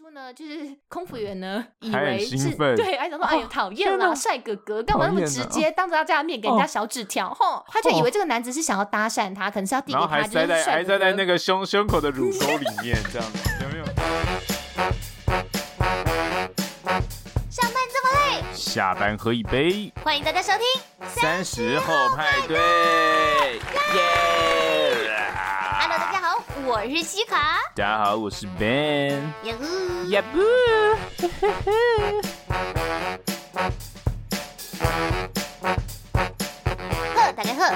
[0.00, 7.28] 初呢，就是空服员呢，以为是对，还想说，哎呀，讨厌啦，帅哥哥，干嘛那么直接，当着大家的面给人家小纸条？
[7.34, 13.84] 吼，他就以为这个男子是想要搭讪他，可能是要递给他，然后还塞在还塞在那个胸胸口的乳沟里面，这样子有没有？
[17.50, 20.64] 上班这么累，下班喝一杯，欢迎大家收听
[21.08, 22.56] 三十后派对，
[23.96, 24.89] 耶
[26.70, 29.10] 我是西卡，大家好，我是 Ben，
[29.42, 29.64] 呀呼
[30.10, 30.38] 呀呼，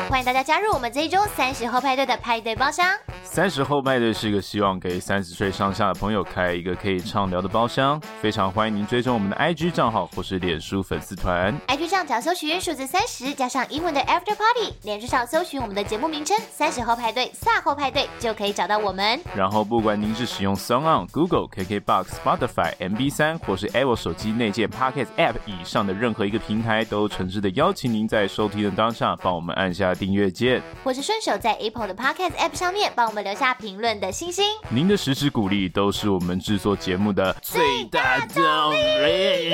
[0.09, 2.87] 欢迎大家加入我们这一周三十后派对的派对包厢。
[3.23, 11.53] 三十后派对是一个希望给三十岁上下的朋友开一个可以畅聊的包厢，非常欢迎您追踪我们的 IG 账号或是脸书粉丝团。
[11.67, 19.21] IG 上只要搜寻数字三十加上英文的 After Party，脸书上搜寻我们的节目名称“三十后派对”“卅后派对”就可以找到我们。
[19.35, 34.45] 然后，不管您是使用 SoundOn、Google、KKBox、Spotify、MB 三或是 Apple 手机内建 Pocket App 以上的任何一个平台，都诚挚的邀请您在收听的当下帮我们按下订阅键，或是顺手在 Apple 的 Podcast App 上面帮我们留下评论的星星。
[34.71, 39.53] 您的实时鼓励都是我们制作节目的最大动力。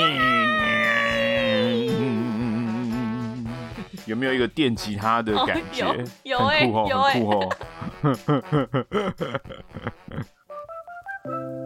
[4.06, 5.84] 有没有一个电吉他的感觉？
[5.84, 6.72] 哦、有有哎、欸，很
[7.22, 7.48] 酷哦，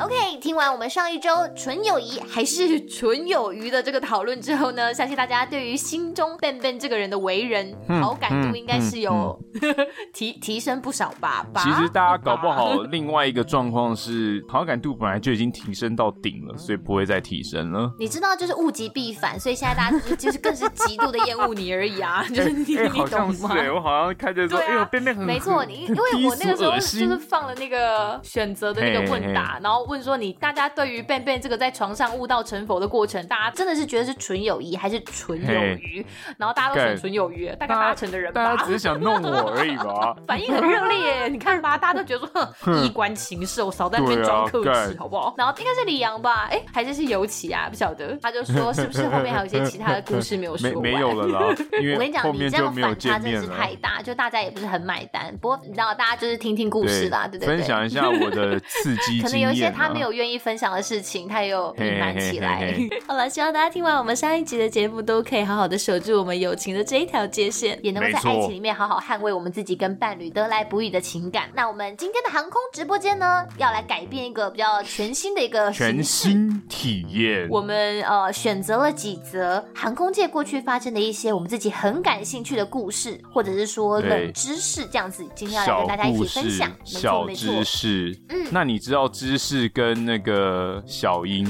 [0.00, 9.38] OK，听完我们上一周纯友谊还是纯有余的这个讨论之后呢，相信大家对于心中 Ben 这个人的为人、嗯、好感度应该是有、
[10.14, 11.44] 提提升不少吧？
[11.58, 17.92] 其实大家搞不好 另外一个状况是好感度本来就已经提升到顶了，所以不会再提升了。
[17.98, 22.24] 你知道，就是物极必反，所以现在大家就是就是更是极度的厌恶你而已啊！
[22.34, 23.50] 就是你、欸欸、你懂吗？
[23.52, 29.89] 对，我好像看着说，哎呦笨笨很没错，你因为我那个时候就是放了那个选择的那个问答，然后。
[29.90, 36.06] 问说你大家对于 Ben 这个在床上悟道成佛的过程，大家真的是觉得是纯友谊还是纯友余？
[36.38, 38.44] 然后大家都选纯友余，大概八成的人吧。
[38.44, 40.16] 大家只是想弄我而已吧。
[40.28, 45.34] 反应很热烈耶，你看吧，大家都觉得说 哼，衣冠禽兽，少在那边装客气，好不好？
[45.36, 46.48] 然后应该是李阳吧？
[46.52, 47.68] 哎，还是是尤其啊？
[47.68, 48.16] 不晓得。
[48.22, 50.82] 他就说是不是后面还有一些其他的故事没有说完？
[50.82, 51.40] 没没有了啦。
[51.94, 55.36] 我跟你讲，你这样反差真的是太大，就大家也不是很买单。
[55.38, 57.56] 不过你知道，大家就是听听故事啦，对不对？
[57.56, 59.20] 分享一下我的刺激。
[59.22, 62.74] 可能有一些他没有愿意分享的事情，他也有隐瞒起来。
[63.08, 71.48] 好了，希望大家听完我们上一集的节目，都可以好好的守住我们友情的这一条界限，也能够在爱情里面好好捍卫我们自己跟伴侣得来不易的情感。
[71.54, 77.48] 那我们今天的航空直播间呢，要来改变一个比较全新的一个全新体验。
[77.48, 86.70] 我们呃选择了几则航空界过去发生的一些我们自己很感兴趣的故事，或者是说冷知识这样子，今天要来跟大家一起分享。
[86.84, 90.82] 小知识，嗯，那你知道知识跟那个？
[90.86, 91.46] 小英，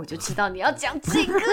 [0.00, 1.38] 我就知道你要讲这个。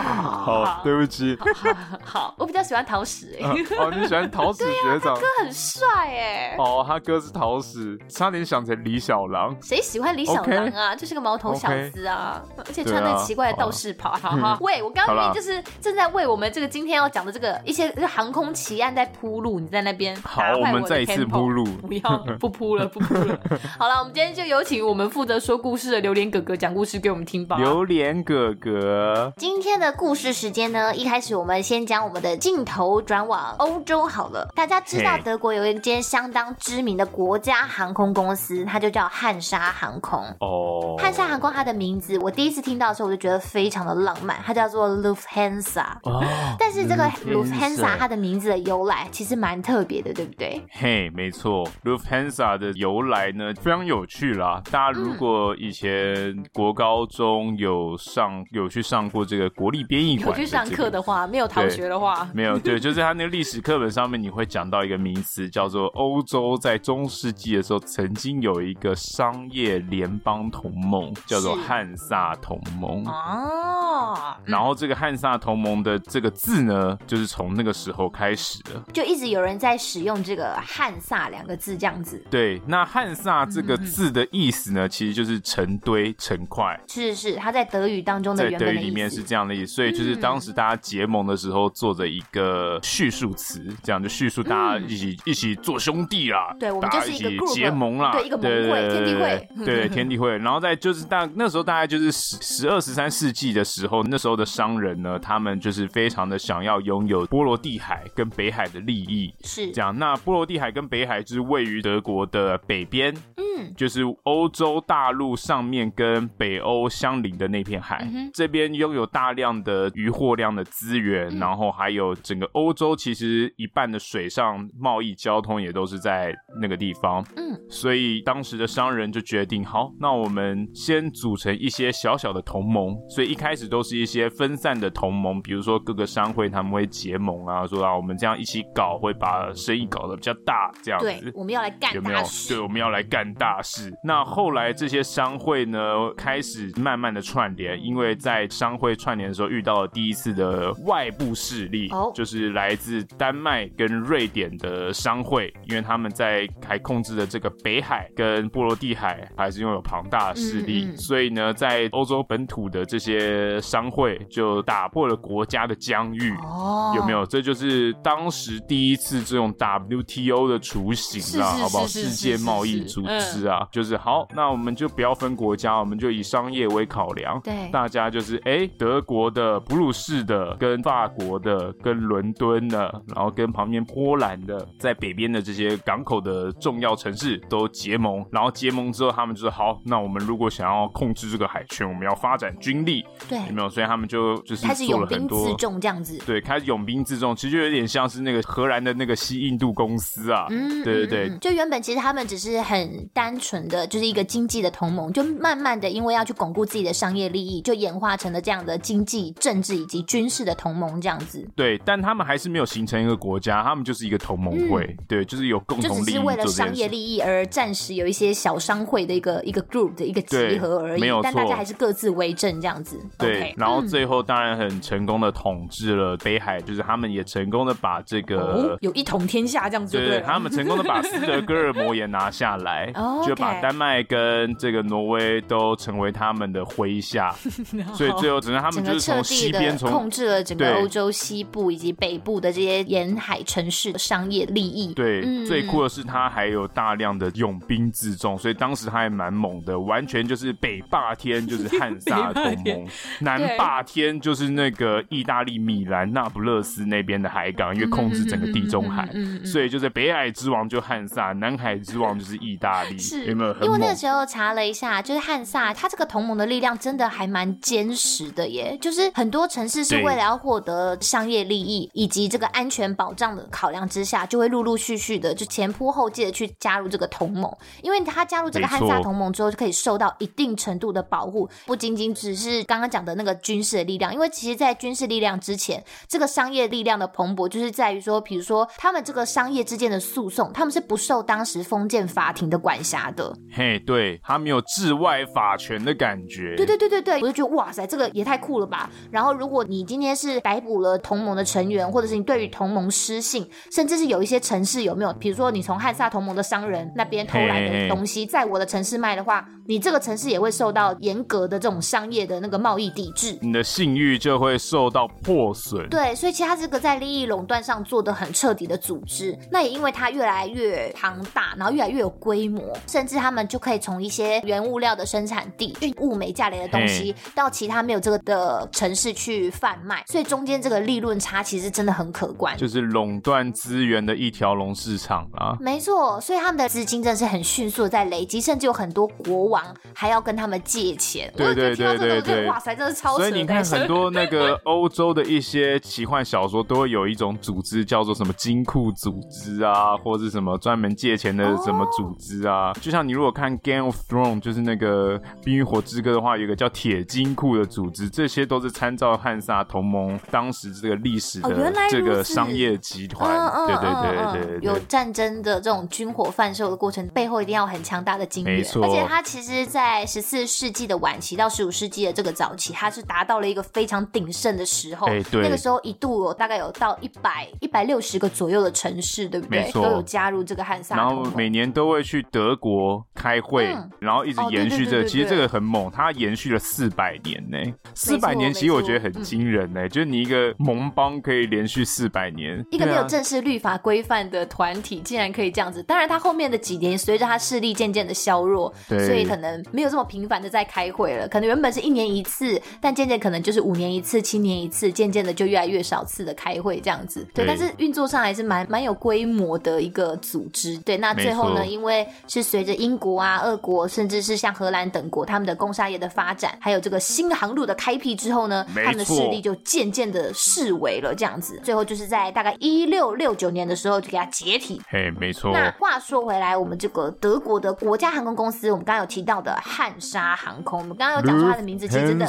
[0.00, 1.36] 好，对不起。
[1.40, 1.74] 好，
[2.04, 3.48] 好，我比较喜欢桃矢哎。
[3.78, 5.14] 哦，你喜欢桃矢学长？
[5.14, 6.56] 他哥很帅哎。
[6.58, 9.56] 哦，他哥是桃矢，差点想成李小狼。
[9.62, 10.94] 谁喜欢李小狼啊？
[10.94, 14.10] 就是个毛头小子啊，而且穿那奇怪的道士袍。
[14.12, 14.58] 哈哈。
[14.60, 21.64] 喂，我刚刚明明就是正在为我们这个今天要讲的这个一些航空奇案在铺路，你在那边好，我们再一次铺路。
[21.64, 23.38] 不要，不铺了，不铺了。
[23.78, 27.56] 好了，我们今天就有请我们负责说故事的榴莲哥哥讲故事给我们听吧。
[27.58, 34.50] 榴莲哥哥，今今天的故事时间呢，一开始我们先将我们的镜头转往欧洲好了。
[34.56, 40.18] 大家知道德国有一间相当知名的国家航空公司，它就叫汉莎航空。
[40.40, 45.84] 哦，汉莎航空它的名字，我第一次听到的时候我就觉得非常的浪漫，它叫做 Lufthansa。
[46.04, 46.24] 哦，
[46.58, 50.64] 但是这个 Lufthansa 它的名字的由来其实蛮特别的，对不对？
[50.70, 54.62] 嘿，没错，Lufthansa 的由来呢非常有趣啦。
[54.72, 59.50] 大家如果以前国高中有上有去上过这个。
[59.50, 74.36] 国立编译馆，有去上课的话，没有逃学的话，没有，对，就是他那个历史课本上面，你会讲到一个名词，叫做欧洲在中世纪的时候曾经有一个商业联邦同盟，叫做汉萨同盟哦。
[74.44, 82.24] 然后这个汉萨同盟的这个字呢，就是从那个时候开始的，就一直有人在使用这个汉萨两个字这样子。
[82.30, 86.78] 对，那汉萨这个字的意思呢，嗯、其实就是成堆成块。
[86.86, 100.38] 是是，他在德语当中的原本语里面是这样的意思，所以就是当时大家结盟的时候做的一个叙述词，这样就叙述大家一起、嗯、一起做兄弟啦，对，我们就是一个 group, 结盟啦，对，一个盟会，天地会，对， 天地会。
[100.38, 109.70] 然后在就是大那时候大概就是十十二十三世纪的时候，那时候的商人呢，他们就是非常的想要拥有波罗的海跟北海的利益，是。
[109.72, 109.96] 这样。
[109.98, 143.90] 那波罗的海跟北海就是位于德国的北边，嗯，就是欧洲大陆上面跟北欧相邻的那片海，嗯、这边拥有大量的渔获量的资源，嗯，然后还有整个欧洲其实一半的水上贸易交通也都是在那个地方，嗯，所以当时的商人就决定，好，那我们先组成一些小小的同盟，所以一开始都是一些分散的同盟，比如说各个商会他们会结盟啊，说啊我们这样一起搞会把生意搞得比较大，这样子，对，我们要来干大事，对，我们要来干大事。
[144.04, 145.78] 那后来这些商会呢，
[146.16, 167.24] 开始慢慢的串联，因为在商会串联的时候遇到了第一次的外部势力，哦，就是来自丹麦跟瑞典的商会，因为他们在还控制着这个北海跟波罗的海还是拥有庞大的势力，嗯嗯，所以呢，在欧洲本土的这些商会就打破了国家的疆域，哦，有没有？
[167.26, 171.86] 这就是当时第一次这种 WTO 的雏形啊，好不好？
[171.86, 193.68] 世界贸易组织啊，就是好，那我们就不要分国家，我们就以商业为考量，对，大家就是哎、欸，德国的、普鲁士的、跟法国的、跟伦敦的，然后跟旁边波兰的，在北边的这些港口的重要城市都结盟，然后结盟之后，他们就说好，那我们如果想要控制这个海权，我们要发展军力，对，有没有？
[193.68, 211.46] 所以他们就就是开始拥兵自重这样子，对，开始拥兵自重，其实就有点像是那个荷兰的那个西印度公司啊，嗯，对对对，嗯、就原本其实他们只是很单纯的就是一个经济的同盟，就慢慢的因为要去巩固自己的商业利益，就演化成了这样的经济、政治以及军事的同盟这样子。
[211.54, 222.98] 对，但他们还是没有形成一个国家，他们就是一个同盟会，嗯、对，就是有共同利益，就只是为了商业利益而暂时有一些小商会的一个一个 group 的一个集合而已，没有，但大家还是各自为政这样子。
[223.18, 232.92] 对，okay, 然后最后当然很成功的统治了北海，嗯、就是他们也成功的把这个、哦、有一统天下这样子对，对，他们成功的把斯德哥尔摩也拿下来，
[233.26, 237.32] 就把丹麦跟这个挪威都成为他们的麾下，
[237.94, 244.94] 所以最后只能他们就是从西边从控制了整个欧洲西部以及北部的这些沿海城市的商业利益。
[244.94, 252.86] 对，嗯、最酷的是他还有大量的拥兵自重，所以当时他还蛮猛的，完全就是北霸天就是汉萨同盟，
[253.20, 259.08] 南霸天就是那个意大利米兰那不勒斯那边的海港，因为控制整个地中海，
[259.44, 263.54] 所以就是北海之王就汉萨，南海之王就是意大利，是有没有？
[263.54, 263.64] 很？
[263.64, 293.34] 因为那个时候查了一下，就是汉萨他这个同盟的力量真的还蛮坚实的耶，就是很多城市是为了要获得商业利益以及这个安全保障的考量之下，就会陆陆续续的就前仆后继的去加入这个同盟，因为他加入这个汉萨同盟之后，就可以受到一定程度的保护，不仅仅只是刚刚讲的那个军事的力量，因为其实在军事力量之前，这个商业力量的蓬勃就是在于说，比如说他们这个商业之间的诉讼，他们是不受当时封建法庭的管辖的。
[293.52, 296.54] 嘿，对，他没有治外法权的感觉。
[296.56, 298.88] 对对对对对，我就觉得哇塞，这个也太酷了吧！
[299.10, 315.88] 然后如果你今天是逮捕了同盟的成员，或者是你对于同盟失信，甚至是有一些城市有没有，比如说你从汉萨同盟的商人那边偷来的东西，在我的城市卖的话，你这个城市也会受到严格的这种商业的那个贸易抵制，你的信誉就会受到破损。
[315.88, 335.56] 对，所以其实他这个在利益垄断上做的很彻底的组织，那也因为它越来越庞大，然后越来越有规模，甚至他们就可以从一些原物料的生产地运物美价廉的东西到其他没有这个的城市去贩卖，所以中间这个利润差其实真的很可观，就是垄断资源的一条龙市场啊。
[335.60, 339.62] 没错，所以他们的资金真的是很迅速的在累积，甚至有很多国王
[339.94, 341.32] 还要跟他们借钱。
[341.36, 343.16] 对对对对对，哇塞，真的超。
[343.16, 352.68] 所以你看很多那个 欧洲的一些奇幻小说都会有一种组织叫做什么金库组织啊，或者什么专门借钱的什么组织啊。
[352.68, 352.80] Oh.
[352.80, 363.46] 就像你如果看《Game of Thrones》，就是那个《冰与火之歌》的话，有一个叫铁金库的组织，这些都是参照汉萨同盟当时这个历史的这个商业集团。
[363.46, 368.56] Oh, 对对对对对，有战争的这种军火贩售的过程，背后一定要很强大的经验。
[368.56, 375.06] 没错，而且它其实，在十四世纪的晚期到十五世纪的这个早期，它是达到了一个非常鼎盛的时候。
[375.06, 379.70] 欸、对，那个时候一度有大概有到一百一百六十个左右的城市，对不对？
[379.70, 380.96] 都有加入这个汉萨。
[380.96, 385.04] 然后每年都会去德国开会，嗯、然后一直延续这个。
[385.04, 387.58] 其实这个很猛，它延续了四百年呢。
[387.94, 395.82] 四百年其实我觉得很惊人呢，就是你一个盟邦可以连续四百年，一个没有正式律法规范的团体竟然可以这样子。
[395.82, 401.26] 当然，他后面的几年随着他势力渐渐的削弱，所以可能没有这么频繁的在开会了。
[401.28, 407.26] 可能原本是一年一次，但渐渐可能就是五年一次、七年一次，渐渐的就越来越少次的开会这样子。
[407.34, 410.78] 对，但是运作上还是蛮蛮有规模的一个组织。
[410.78, 421.60] 对，那最后呢，因为是随着英国啊、俄国，甚至是像荷兰等国他们的工商业的发展，还有这个新航路的开辟之后呢，他们的势力就渐渐的式微了这样子。
[421.62, 424.80] 最后就是在大概一六六九年的时候就给它解体。
[424.88, 425.50] 嘿，没错。
[425.52, 432.26] 那话说回来，我们这个德国的国家航空公司，我们刚刚有提到的汉莎航空，我们刚刚有讲说它的名字其实真的，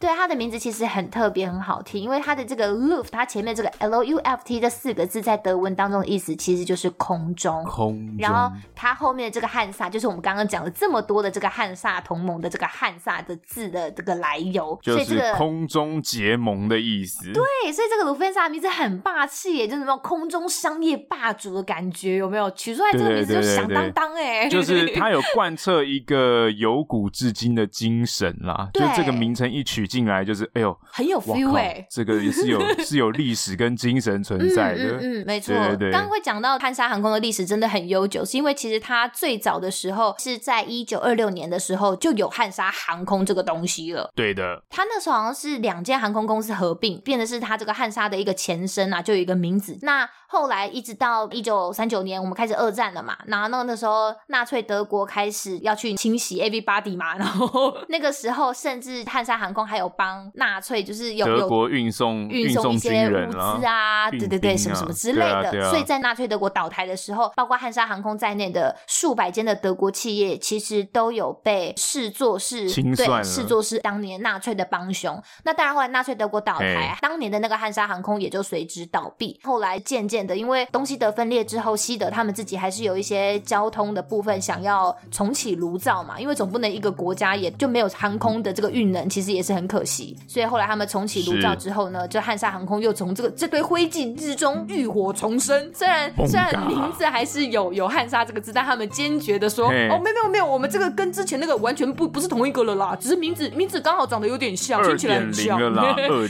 [0.00, 7.64] 对，它的名字其实很特别，很好听，因为它的这个 Luft，它前面这个 L U F T 这四个字在德文当中的意思其实就是空中。
[7.64, 8.16] 空中。
[8.18, 17.32] 然后它后面的这个汉萨，就是我们刚刚讲了这么多的这个汉萨同盟的这个汉萨的字的这个来由，就是空中结盟的意思。
[17.32, 22.48] 对，所以这个卢芬萨名字很霸气耶，就是那种空中商业霸主的感觉，有没有？
[22.52, 28.70] 取出来这个名字就响当当哎，就是 他有贯彻一个由古至今的精神啦。
[28.72, 34.84] 对，就这个名称一取进来，就是哎呦，很有 feel 哎，这个也是有 是有历史跟精神存在的。
[34.92, 35.54] 嗯，嗯，嗯，没错。
[35.92, 44.10] 刚刚会讲到汉莎航空的历史真的很悠久，是因为其实它最早的时候是在一九二六年的时候就有汉莎航空这个东西了。
[44.14, 49.78] 对的，他那时候好像是两间航空公司合并，变的是他这个汉莎的一个前身啊，就有一个名字。
[49.82, 65.70] 那后来一直到一九三九年，我们开始二战了嘛，然后那那时候纳粹德国开始要去清洗 everybody 嘛，然后 那个时候甚至汉莎航空还有帮纳粹就是有德国运送运送一些物资啊，对对对，什么什么之类的。
[65.70, 75.20] 所以在纳粹德国倒台的时候，包括汉莎航空在内的数百间的德国企业，其实都有被视作是对视作是当年纳粹的帮凶。
[75.44, 79.38] 那当然后来纳粹德国倒台，当年的那个汉莎航空也就随之倒闭。
[79.44, 90.16] 后来渐渐的，因为东西德分裂之后，西德他们自己还是有一些交通的部分想要重启炉灶嘛，因为总不能一个国家也就没有航空的这个运能，其实也是很可惜。
[90.26, 95.70] 所以后来他们重启炉灶之后呢，就汉莎航空又从这个这堆灰烬之中浴火重生。
[95.74, 105.58] 虽然虽然名字还是有有汉莎这个字，但他们坚决的说：“哦，没有没有没有，我们这个跟之前那个完全不不是同一个了啦，只是名字名字刚好长得有点像，听起来很像，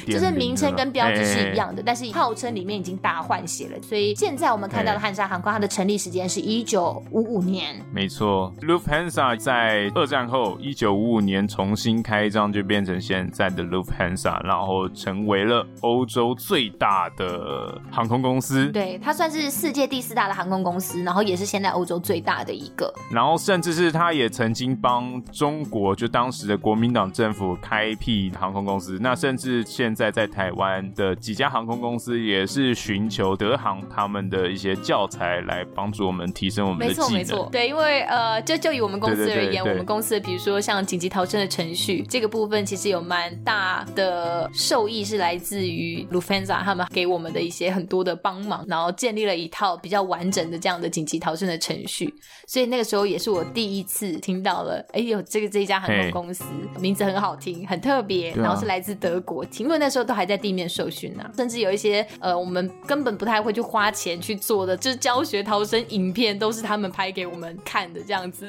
[0.07, 7.75] 就是名称跟标志是一样的，但是号称里面已经大换血了。”所以现在我们看到的汉莎航空，它的成立时间是一九五五年。
[7.93, 18.67] 没错，Lufthansa 在二战后一九五五年重新开张，就变成现在的 Lufthansa，然后成为了欧洲最大的航空公司。
[18.73, 22.93] 对，它算是世界第四大的航空公司，然后也是现在欧洲最大的一个。
[23.11, 28.97] 然后甚至是它也曾经帮中国，就当时的国民党政府开辟航空公司。
[29.01, 33.83] 那甚至现在在台湾的几家航空公司也是寻求德航。
[33.91, 37.13] 他们的一些教材来帮助我们提升我们的技能。
[37.13, 37.49] 没错，没错。
[37.51, 52.15] 对，因为呃，就就以我们公司而言，我们公司的比如说像紧急逃生的程序这个部分，其实有蛮大的受益是来自于 Lufthansa 他们给我们的一些很多的帮忙，然后建立了一套比较完整的这样的紧急逃生的程序。
[52.47, 56.45] 所以那个时候也是我第一次听到了，哎呦，这个这一家航空公司
[56.81, 59.45] 名字很好听，很特别，然后是来自德国。
[59.59, 63.63] 因为那时候都还在地面受训呢，甚至有一些呃，我们根本不太会去。
[63.69, 68.49] 花钱去做的，就是教学逃生影片，都是他们拍给我们看的这样子。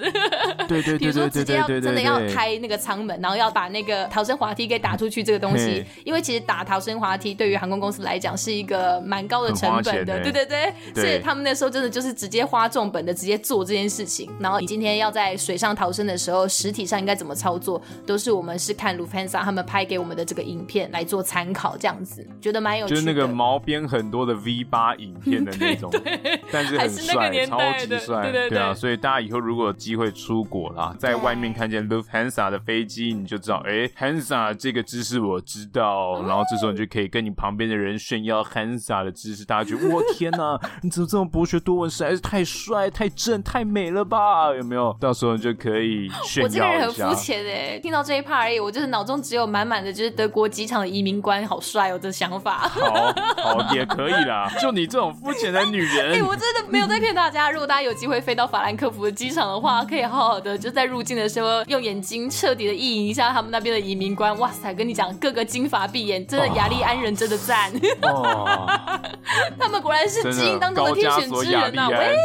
[0.65, 10.73] 对对 对，比如说直接要真的要开那个舱门，然后要把那个逃生滑梯给打出去这个东西，因为其实打逃生滑梯对于航空公司来讲是一个蛮高的成本的，对对对。
[10.95, 14.31] 所以他们那时候真的就是直接花重本的直接做这件事情。
[14.39, 23.01] 然后你今天要在水上逃生的时候，实体上应该怎么操作，都是我们是看 Lufthansa 他们拍给我们的这个影片来做参考，这样子觉得蛮有趣的。
[23.01, 24.89] 就是那个毛边很多的 V 八。
[24.99, 25.89] 影片的那种，
[26.51, 28.73] 但是很帅，超级帅，对对对啊！
[28.73, 36.21] 所以大家以后如果有机会出国啦，在外面看见 Lufthansa 的飞机，你就知道，哎，Hansa 这个知识我知道。
[36.23, 44.53] 然后这时候你就可以跟你旁边的人炫耀 Hansa 的知识，大家觉得，我天哪，你怎么这么博学多闻，实在是太帅、太正、太美了吧？
[44.53, 44.93] 有没有？
[44.99, 46.49] 到时候你就可以炫耀一下。
[46.49, 52.67] 我这个人很肤浅哎，听到这一 part 而已，我就是脑中只有满满的就是德国机场的移民官好帅哦的想法。
[52.67, 53.13] 好，
[53.43, 54.89] 好也可以啦， 就你。
[54.89, 57.51] 这种肤浅的女人，哎、欸，我真的没有在骗大家。
[57.51, 64.35] 如果大家有机会飞到法兰克福的机场的话，可以好好的就在入境的时候用眼睛彻底的意淫一下他们那边的移民官。
[64.39, 67.71] 哇塞，跟你讲，各个金发碧眼，真的雅利安人真的赞。
[68.01, 68.67] 哦、
[69.59, 71.89] 他们果然是基因当中的天选之人啊！
[71.89, 72.17] 喂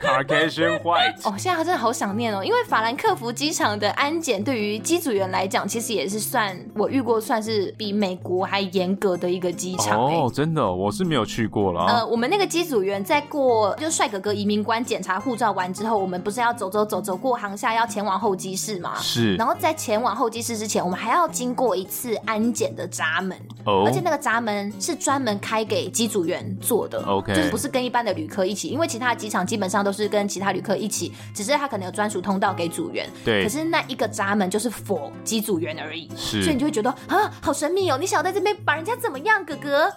[0.00, 1.28] ，Caucasian White。
[1.28, 10.00] 哦，现在真的好想念哦，因为法兰克福机场的安检对于机组员来讲讲，其实也是算我遇过算是比美国还严格的一个机场。
[10.00, 11.84] 哦，真的，我是没有去过了。
[11.84, 18.94] 呃，我们那个机组员在过就是帅哥哥移民官检查护照完之后，我们不是要走走走走过航厦，要前往候机室吗？
[18.98, 19.36] 是。
[19.36, 23.36] 然后在前往候机室之前，我们还要经过一次安检的闸门。
[23.66, 23.84] 哦。
[23.86, 27.02] 而且那个闸门是专门开给机组员做的。
[27.06, 27.34] OK。
[27.34, 33.08] 就是不是跟一般的旅客一起，因为其他机场基本上都是跟其他旅客一起，只是他可能有专属通道给组员。
[33.24, 33.42] 对。
[33.42, 36.08] 可是那一个闸门就是 for 机组员而已。
[36.16, 36.42] 是。
[36.42, 37.98] 所以你就会觉得啊，好神秘哦！
[37.98, 39.90] 你想要在这边把人家怎么样，哥哥？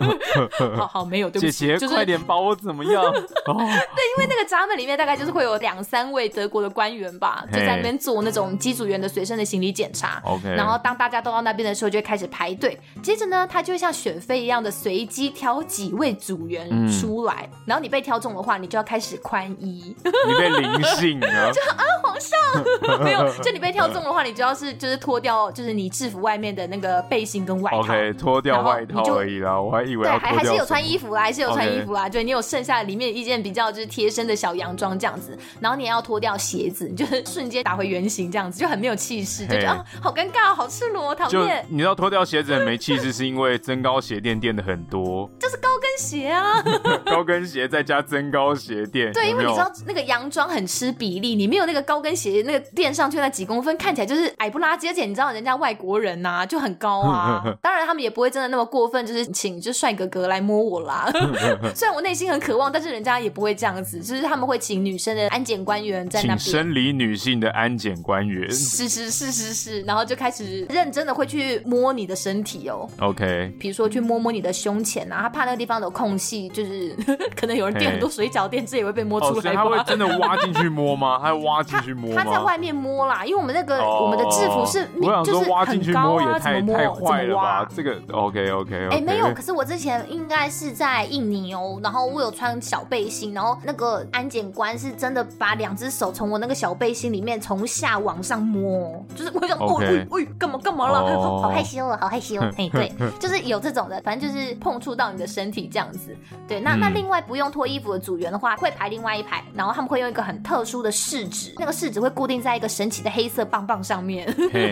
[0.76, 1.66] 好好没有，对不起。
[1.66, 3.02] 姐姐，就是、快点把我怎么样？
[3.04, 10.20] 哦、对，因为那个闸门里面大概就是会有两三位德国的官员吧，就在那边做那种机组员的随身的行李检查。
[10.24, 10.48] OK。
[10.48, 12.78] 然后当大家都到那边的时候，就会开始排队。
[13.02, 17.48] 接着呢，他就会像选妃一样的随机挑几位组员出来。
[17.52, 19.94] 嗯、然后你被挑中的话，你就要开始宽衣。
[20.04, 21.50] 你被临幸了。
[21.52, 22.38] 就啊，皇上
[23.02, 23.28] 没有。
[23.42, 27.80] 就你被跳中的话，你就要是就是脱掉，就是你制服外面的那个背心跟外套。
[27.80, 29.60] OK，脱掉外套而已啦。
[29.60, 32.08] 我还以为对，还还是有穿衣服啦，还是有穿衣服啦。
[32.08, 41.64] 对，你有剩下里面一件比较就是贴身的小洋装这样子，然后你也要脱掉鞋子，你就是瞬间打回原形这样子，就很没有气势，就觉得啊，好尴尬，好赤裸，讨厌。
[41.68, 46.62] 你知道脱掉鞋子很没气势，是因为增高鞋垫垫的很多，就是高跟鞋啊，
[47.06, 49.12] 高跟鞋再加增高鞋垫。
[49.12, 61.08] 对，因为你知道那个洋装很吃比例，你没有那个高跟鞋那个垫上去那几公分，看起来就是矮不拉几，而且你知道人家外国人呐、啊、就很高啊，当然他们也不会真的那么过分，就是请就帅哥哥来摸我啦。
[61.74, 72.88] 虽然我内心很渴望，但是人家也不会这样子，就是他们会请女生的安检官员在那边，请生理女性的安检官员，是是是是是，然后就开始认真的会去摸你的身体哦。
[72.98, 76.96] OK，比如说去摸摸你的胸前啊，他怕那个地方有空隙，就是
[77.36, 79.54] 可能有人垫很多水饺垫，这也会被摸出来。
[79.54, 81.18] 他会真的挖进去摸吗？
[81.22, 82.22] 他会挖进去摸吗？
[82.22, 87.68] 他在外面摸啦，因为我们那个、哦、我们的制服是，我想说挖进去摸也太怎么摸太坏了吧？
[87.74, 101.00] 这个 OK OK 哎.没有，可是我之前应该是在印尼哦，然后我有穿小背心，然后那个安检官是真的把两只手从我那个小背心里面从下往上摸，就是我想哦喂喂干嘛干嘛了？
[101.40, 102.40] 好害羞了，好害羞。
[102.40, 106.14] 哎，对， 就是有这种的，反正就是碰触到你的身体这样子。
[106.46, 114.26] 对，那、嗯、那另外不用脱衣服的组员的话，会排另外一排，然后他们会用一个很特殊的试纸，那个试纸会固定在一个神奇的黑色棒棒上面，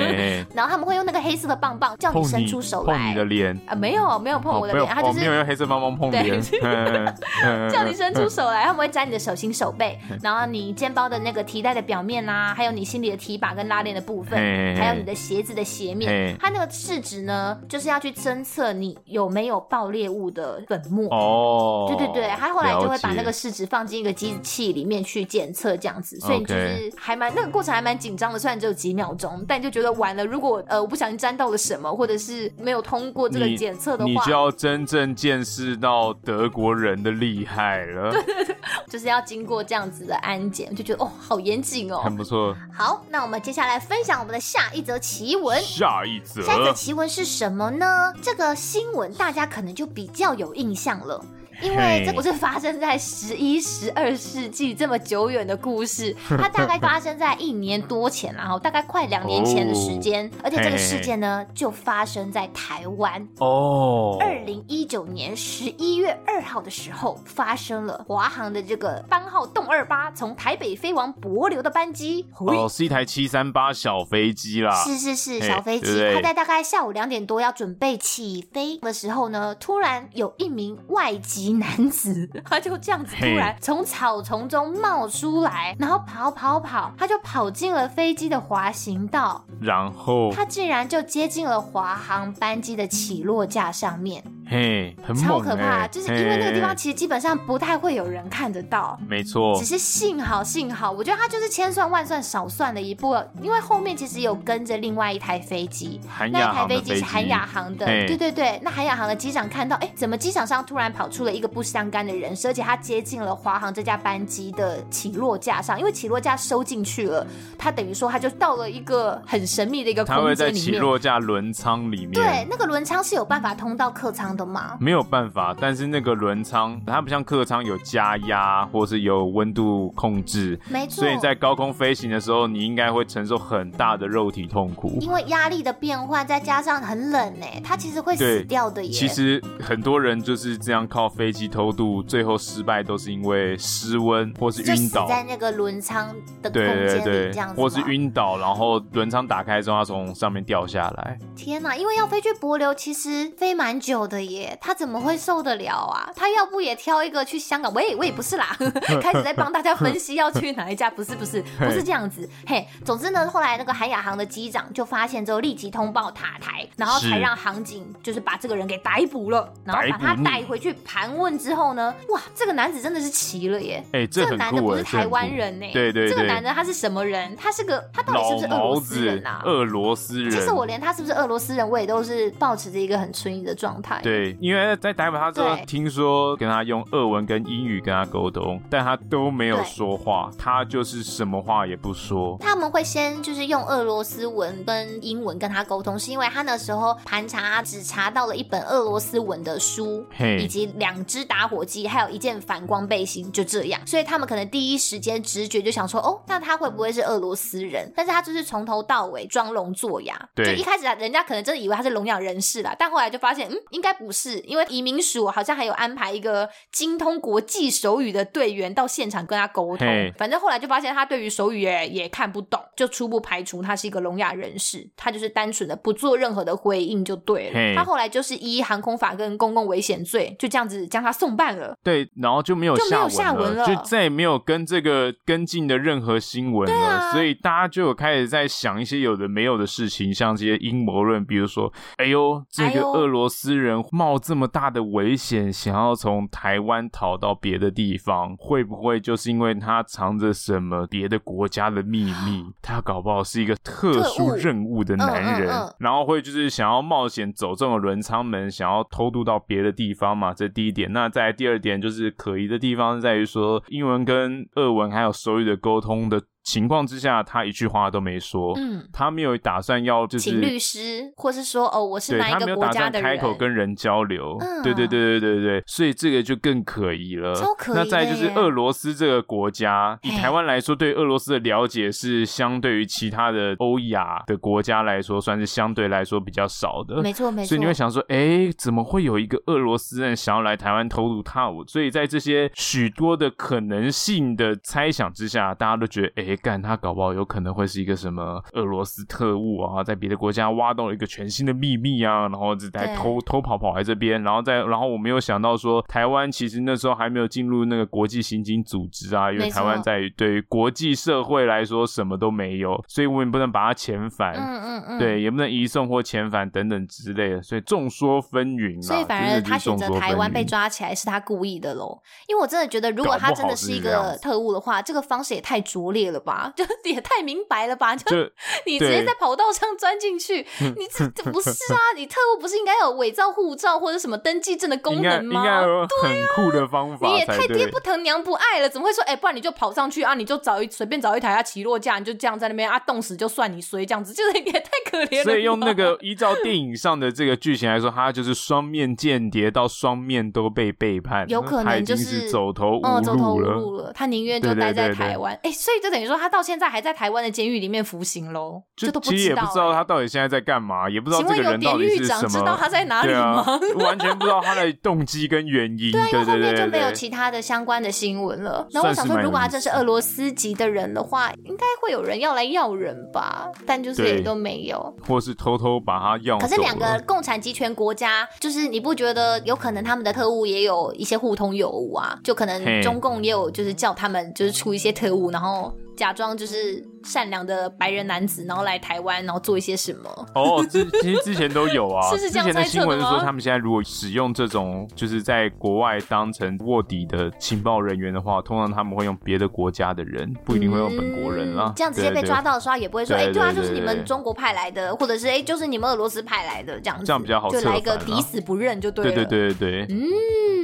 [0.55, 3.59] 然后他们会用那个黑色的棒棒叫你伸出手来，碰你的脸。
[3.66, 6.40] 啊，没有没有碰我的脸，他就是、哦、没有用黑色棒棒碰脸，
[7.71, 14.38] 叫你伸出手来，他们会沾你的手心手背，然后你肩包的那个提带的表面啊，还有你心里的提把跟拉链的部分，
[14.77, 38.11] 还有你的鞋子的鞋面，它那个试纸呢，就是要去侦测你有没有爆裂物的粉末哦，对对对，他后来就会把那个试纸放进一个机器里面去检测这样子，所以就是还蛮那个过程还蛮紧张的，虽然只有几秒钟，但就觉得完了，如果呃我不小心沾到了什么，或者是没有通过这个检测的话，你就要真正见识到德国人的厉害了。
[38.11, 38.57] 对对对，
[38.88, 42.57] 就是要经过这样子的安检，就觉得哦，好严谨哦，很不错。
[42.73, 45.61] 好，那我们接下来分享我们的下一则奇闻。
[45.62, 48.12] 下一则，下一则奇闻是什么呢？
[48.23, 51.25] 这个新闻大家可能就比较有印象了。
[51.61, 63.27] 因为这不是发生在十一、十二世纪这么久远的故事， 它大概发生在一年多前，然后大概快两年前的时间，哦，而且这个事件呢就发生在台湾。
[63.38, 64.16] 哦。
[64.21, 72.25] 二零一九年十一月二号的时候，发生了华航的这个班号洞二八从台北飞往博流的班机。
[72.38, 81.48] 哦，是一台七三八小飞机啦，是是是小飞机，它在大概下午两点多要准备起飞的时候呢，突然有一名外籍。
[81.53, 94.23] 男子他就这样子突然从草丛中冒出来，然后跑跑跑，他就跑进了飞机的滑行道，然后他竟然就接近了华航班机的起落架上面。
[94.51, 95.87] 嘿，很猛，超可怕！
[95.87, 99.55] 就是因为那个地方其实基本上不太会有人看得到，没错。
[99.59, 106.01] 只是幸好幸好，我觉得他就是千算万算少算了一步，因为后面其实有跟着另外一台飞机，
[106.33, 108.59] 那一台飞机是韩亚航的，对对对。
[108.63, 117.27] 那韩亚航的机长看到，哎，怎么机场上突然跑出了一个不相干的人，而且他接近了华航这架班机的起落架上，因为起落架收进去了，
[117.59, 120.37] 他等于说他就到了一个很神秘的一个空间里面。
[120.37, 124.48] 他会在起落架轮舱里面，对，那个轮舱是有办法通到客舱的。
[124.48, 124.79] 吗？
[124.81, 131.03] 没有办法，但是那个轮舱它不像客舱有加压或是有温度控制，没错。
[131.03, 138.90] 所以在高空飞行的时候，你应该会承受很大的肉体痛苦，因为压力的变换，再加上很冷哎，它其实会死掉的耶。
[138.90, 146.09] 其实很多人就是这样靠飞机偷渡，最后失败都是因为失温或是晕倒在那个轮舱
[146.40, 151.18] 的空间里这样子，或是晕倒，然后轮舱打开之后，它从上面掉下来。
[151.37, 151.77] 天哪！
[151.77, 156.11] 因为要飞去帛琉，其实飞蛮久的耶，他怎么会受得了啊？
[156.14, 157.73] 他要不也挑一个去香港？
[157.75, 158.57] 喂，我也不是啦，
[159.03, 162.29] 开始在帮大家分析要去哪一家， 不是不是不是这样子。
[162.47, 173.83] 嘿，总之呢，后来那个韩亚航的机长就发现之后，立即通报塔台，然后才让航警就是把这个人给逮捕了，然后把他带回去盘问之后呢，哇，这个男子真的是奇了耶！
[173.93, 177.35] 哎，这，这个男的不是台湾人呢，对，对对，这个男的他是什么人？
[177.37, 179.43] 他是个他到底是不是俄罗斯人啊？
[179.45, 180.31] 俄罗斯人。
[180.31, 184.01] 其实我连他是不是俄罗斯人，我也都是保持着一个很存疑的状态。
[184.03, 192.37] 对，因为在逮捕他之后，听说跟他用俄文跟英语跟他沟通，但他都没有说话，他就是什么话也不说。
[192.40, 200.04] 他们会先就是用俄罗斯文跟英文跟他沟通，是因为他那时候盘查只查到了一本俄罗斯文的书，
[200.38, 203.81] 以及两只打火机，还有一件反光背心，就这样。
[203.87, 207.90] 所以他们可能第一时间直觉就想说，哦，那他会不会是俄罗斯人？
[207.96, 219.87] 但是他就是从头到尾装聋作哑，对，就一开始人家可能真的以为他是聋哑人士啦，但后来就发现，嗯，应该不是，因为移民署好像还有安排一个精通国际手语的队员到现场跟他沟通。
[220.16, 227.75] 反正后来就发现他对于手语也也看不懂，就初步排除他是一个聋哑人士，他就是单纯的不做任何的回应就对了。
[227.77, 231.75] 他后来就是依航空法跟公共危险罪，就这样子将他送办了。
[231.83, 236.79] 对，然后就没有下文了，就没有下文了，就再也没有跟这个跟进的任何新闻了。
[236.79, 252.47] 啊、所以大家就有开始在想一些有的没有的事情，像这些阴谋论，比如说，哎呦，这个俄罗斯人冒这么大的危险，想要从台湾逃到别的地方，会不会就是因为他藏着什么别的国家的秘密？
[252.63, 260.33] 他搞不好是一个特殊任务的男人，嗯嗯嗯、然后会就是想要冒险走这种轮舱门，想要偷渡到别的地方嘛？
[260.33, 260.93] 这第一点。
[260.93, 266.23] 那在第二点就是可疑的地方在于说，英文跟俄文还有手语的沟通的。
[266.44, 268.55] 情况之下，他一句话都没说。
[268.57, 274.38] 嗯，他没有打算要就是请律师，或是说哦，我是哪一个国家的人，他没有打算开口跟人交流。
[274.40, 277.35] 嗯，对对对对对对，所以这个就更可疑了。
[277.35, 277.77] 超可疑。
[277.77, 287.03] 那再就是俄罗斯这个国家，以台湾来说，对俄罗斯的了解是相对于其他的欧亚的国家来说，算是相对来说比较少的。
[287.03, 287.48] 没错没错。
[287.48, 291.62] 所以你会想说，哎，怎么会有一个俄罗斯人想要来台湾偷渡踏舞？
[291.66, 296.28] 所以在这些许多的可能性的猜想之下，大家都觉得，哎。
[296.37, 318.83] 干他搞不好有可能会是一个什么俄罗斯特务啊，在别的国家挖到了一个全新的秘密啊，然后就在偷偷跑跑来这边，然后再然后我没有想到说台湾其实那时候还没有进入那个国际刑警组织啊，因为台湾在于对于国际社会来说什么都没有，所以我们也不能把他遣返，嗯嗯嗯，对，也不能移送或遣返等等之类的，所以众说纷纭。
[318.83, 326.38] 所以反而他选择台湾被抓起来是他故意的喽，因为我真的觉得如果他真的是一个特务的话，这个方式也太拙劣了吧。
[326.38, 327.96] 啊， 就也太明白了吧？
[327.96, 328.16] 就
[328.64, 331.76] 你直接在跑道上钻进去，你这这不是啊？
[331.96, 335.40] 你特务不是应该有伪造护照或者什么登记证的功能吗？
[335.40, 337.09] 应该有很酷的方法。
[337.09, 339.16] 你也太爹不疼娘不爱了，怎么会说哎？
[339.16, 340.14] 不然你就跑上去啊？
[340.14, 345.24] 你就找一随便找一台啊，起落架，你就这样在那边啊，冻死就算你衰，这样子就是也太可怜了。
[345.24, 353.02] 所以用那个依照电影上的这个剧情来说，他就是双面间谍，到双面都被背叛，有可能就是走投无路了。
[353.02, 355.38] 走投无路了，他宁愿就待在台湾。
[355.42, 362.29] 哎，所以就等于说他到现在还在台湾的监狱里面服刑喽，这都不知道、欸、其实也不知道他到底现在在干嘛，也不知道这个人到底是什么。
[362.29, 363.42] 知道他在哪里吗？
[363.42, 365.90] 啊、完全不知道他的动机跟原因。
[365.92, 368.66] 对，因为后面就没有其他的相关的新闻了。
[368.71, 373.49] 然后我想说，如果他真是俄罗斯籍的人的话，应该会有人要来要人吧？
[373.66, 376.38] 但就是也都没有，或是偷偷把他要。
[376.38, 382.18] 可是两个共产集权国家，就是你不觉得有可能他们的特务也有一些互通有无啊？
[382.23, 385.73] 就可能中共也有就是叫他们就是出一些特务，然后。
[385.99, 390.27] 假装就是善良的白人男子，然后来台湾，然后做一些什么？
[390.35, 392.09] 哦，之其实之前都有啊。
[392.14, 392.31] 是是？
[392.31, 401.64] 之前的新闻是说，他们现在如果使用这种，就是在国外当成卧底的情报人员的话，通常他们会用别的国家的人，不一定会用本国人啦。
[401.68, 407.07] 嗯、这样直接被抓到的时候，也不会说，哎、欸，对啊，就是你们中国派来的，或者是哎、欸，就是你们俄罗斯派来的，这样子。
[407.07, 409.12] 这样比较好，就来一个抵死不认就对了。
[409.12, 409.97] 对对对对对。
[409.97, 410.03] 嗯。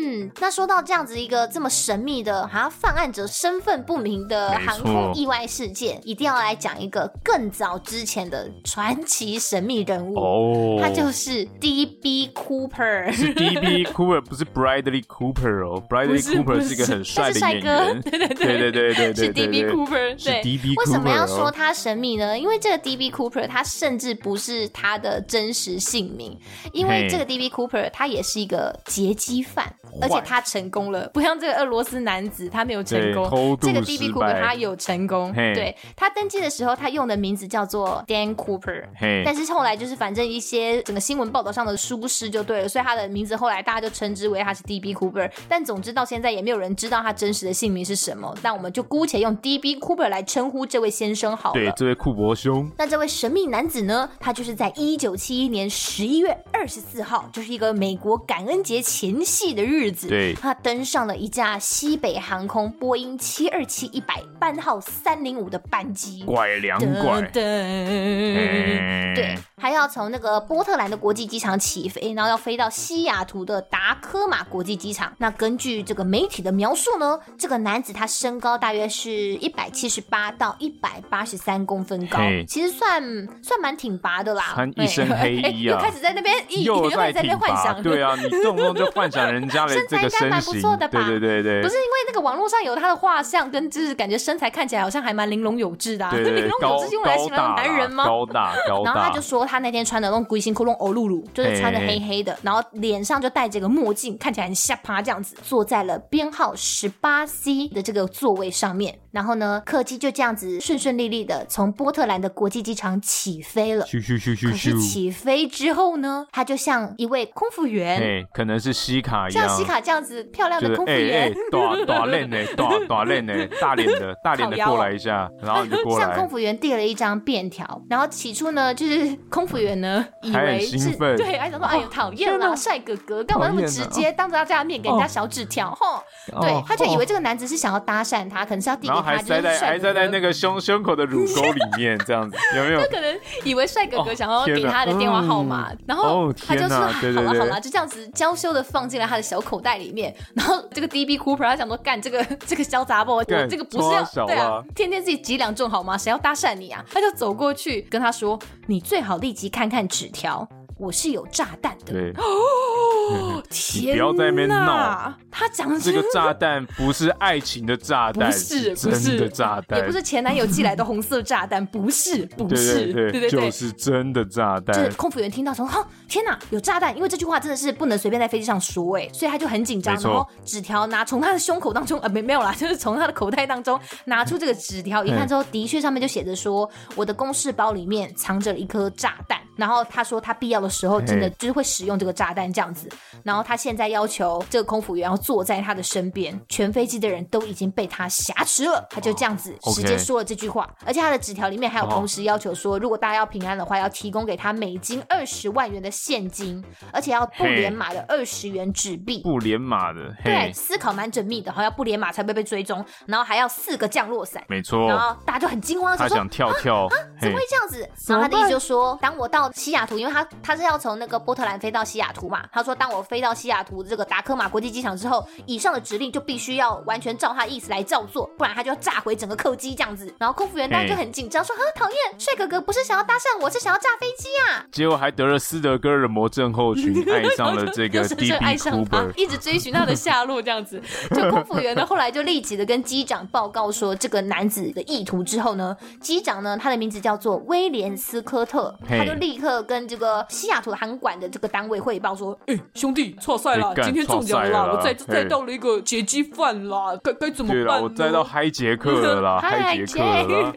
[0.07, 12.31] 嗯，那说到这样子一个这么神秘的，好像犯案者身份不明的航空意外事件，一定要来讲一个更早之前的传奇神秘人物哦，他就是 D.B.
[12.35, 13.85] Cooper，是 D.B.
[13.93, 19.65] Cooper，不是 Bradley Cooper 哦，Bradley Cooper 是一个很帅的演员， 对对对对对对对，是 D.B.
[19.65, 20.75] Cooper，是 D.B.
[20.75, 20.79] Cooper。
[20.79, 22.39] 为什么要说他神秘呢？
[22.39, 23.11] 因为这个 D.B.
[23.11, 26.37] Cooper 他甚至不是他的真实姓名，
[26.73, 27.49] 因为这个 D.B.
[27.51, 34.11] Cooper 他也是一个劫机犯，而且他成功了，不像这个俄罗斯男子他没有成功，这个 D.B.
[34.11, 35.33] Cooper 他有成功。
[35.35, 38.85] 对，他登机的时候，他用的名字叫做 Dan Cooper，
[39.25, 44.95] 但是后来就是反正一些整个新闻报道上的疏失就对了，所以他的名字后来大家就称之为他是 D.B.
[44.95, 45.31] Cooper。
[45.49, 49.77] 但总之到现在也没有人知道他真实的姓名是什么，但我们就姑且用 D.B.
[49.77, 51.55] Cooper 来称呼这位先生好了。
[51.55, 52.71] 对，这位库伯兄。
[52.79, 54.09] 那这位神秘男子呢？
[54.21, 75.13] 他就是在一九七一年十一月二十四号，就是一个美国感恩节前夕的日子，对，他登上了一架西北航空波音七二七一百班号三零五的班机，拐两拐，对，对，还要从那个波特兰的国际机场起飞，然后要飞到西雅图的达科马国际机场。
[75.19, 83.03] 那根据这个媒体的描述呢，这个男子他身高大约是一百七十八到一百八十三公分高，其实算
[83.43, 84.53] 算蛮挺拔的啦。
[84.55, 91.07] 穿一身黑衣啊， 又开始在那边，又在那边幻想，对啊，你动不动就幻想人家的 这个身形，身材应该蛮不错的吧？
[91.07, 98.05] 对对对对，不是因为那个网络上有他的画像，跟就是感觉身材看起来好像还蛮玲珑有致的，啊，玲珑有致是用来形容男人吗？
[98.05, 98.93] 高大 高大。
[98.93, 108.99] 然后他就说他那天穿的那种龟心窟窿欧露露，就是穿的黑黑的，然后脸上就戴着个墨镜，看起来很吓趴这样子，坐在了编号十八 C 的这个座位上面。
[109.15, 113.87] 然后呢，客机就这样子顺顺利利的从波特兰的国际机场起飞了。
[113.87, 114.51] 咻咻咻咻咻。
[114.51, 126.05] 可是起飞之后呢，他就像一位空服员，哎，可能是西卡一样，像西卡这样子漂亮的空服员，短短脸呢，短短脸呢，大脸的大脸的过来一下，然后你就过来。
[126.05, 136.03] 向空服员递了一张便条，然后起初呢，就是空服员呢以为是，对，还想说，哎呦，讨厌啦，帅哥哥，干嘛那么直接，当着大家面给人家小纸条，吼，
[136.41, 142.81] 对，他就以为这个男子是想要搭讪他，可能是要递给他，还塞在还塞在那个胸胸口的乳沟里面，这样子有没有？
[142.83, 150.15] 他可能以为帅哥哥想要给他的电话号码，然后他就说好了好了，就这样子娇羞的放进了他的小口袋里面。
[150.35, 155.99] 然后这个 DB Cooper 他想说，干这个这个小杂货，我这个不是要对啊，天天自己几两重好吗？
[155.99, 156.85] 谁要搭讪你啊？
[156.91, 161.93] 他就走过去跟他说：“你最好立即看看纸条。”我是有炸弹的。
[161.93, 163.93] 对哦，天哪！
[163.93, 165.15] 不要在那边闹。
[165.31, 174.77] 他讲这个炸弹不是爱情的炸弹，不是，不是真的炸弹，也不是前男友寄来的红色炸弹，不是， 不是，对对对，就是真的炸弹。
[174.77, 176.97] 就是空服员听到说，哈，天哪，有炸弹！
[176.97, 192.89] 因为这句话真的是不能随便在飞机上说，哎，所以他就很紧张，然后纸条拿从他的胸口当中，呃，没没有啦， 就是从他的口袋当中拿出这个纸条，一看之后，的确上面就写着说，我的公事包里面藏着一颗炸弹，然后他说他必要的时候真的就是会使用这个炸弹这样子，
[193.23, 216.89] 然后他现在要求这个空服员要坐在他的身边，全飞机的人都已经被他挟持了，他就这样子直接说了这句话，而且他的纸条里面还有同时要求说，如果大家要平安的话，要提供给他美金二十万元的现金，而且要不连码的二十元纸币，不连码的，对，思考蛮缜密的，好像不连码才不会被追踪，然后还要四个降落伞，没错，然后大家就很惊慌，他想跳跳，
[217.21, 217.89] 怎么会这样子？
[218.09, 230.13] 然后他的意思就说，当我到西雅图，因为他他是要从那个波特兰飞到西雅图嘛，他说当我飞到西雅图这个达科马国际机场之后，以上的指令就必须要完全照他意思来照做，不然他就要炸毁整个客机这样子。
[230.19, 240.81] 然后空服员当然就很紧张，说：“啊，讨厌，帅哥哥不是想要搭讪我，是想要炸飞机啊！”结果还得了斯德哥尔摩症候群，爱上了这个 DB Cooper，一直追寻他的下落这样子。
[241.15, 257.83] 就空服员呢，后来就立即的跟机长报告说这个男子的意图之后呢，机长呢，他的名字叫做威廉斯科特，他就立刻跟这个西雅图航管的这个单位汇报说：“哎，兄弟，错赛了，今天中奖了，我再再到了一个劫机犯啦，该该怎么办？
[257.83, 260.55] 我再到嗨杰克了啦， 嗨杰克了。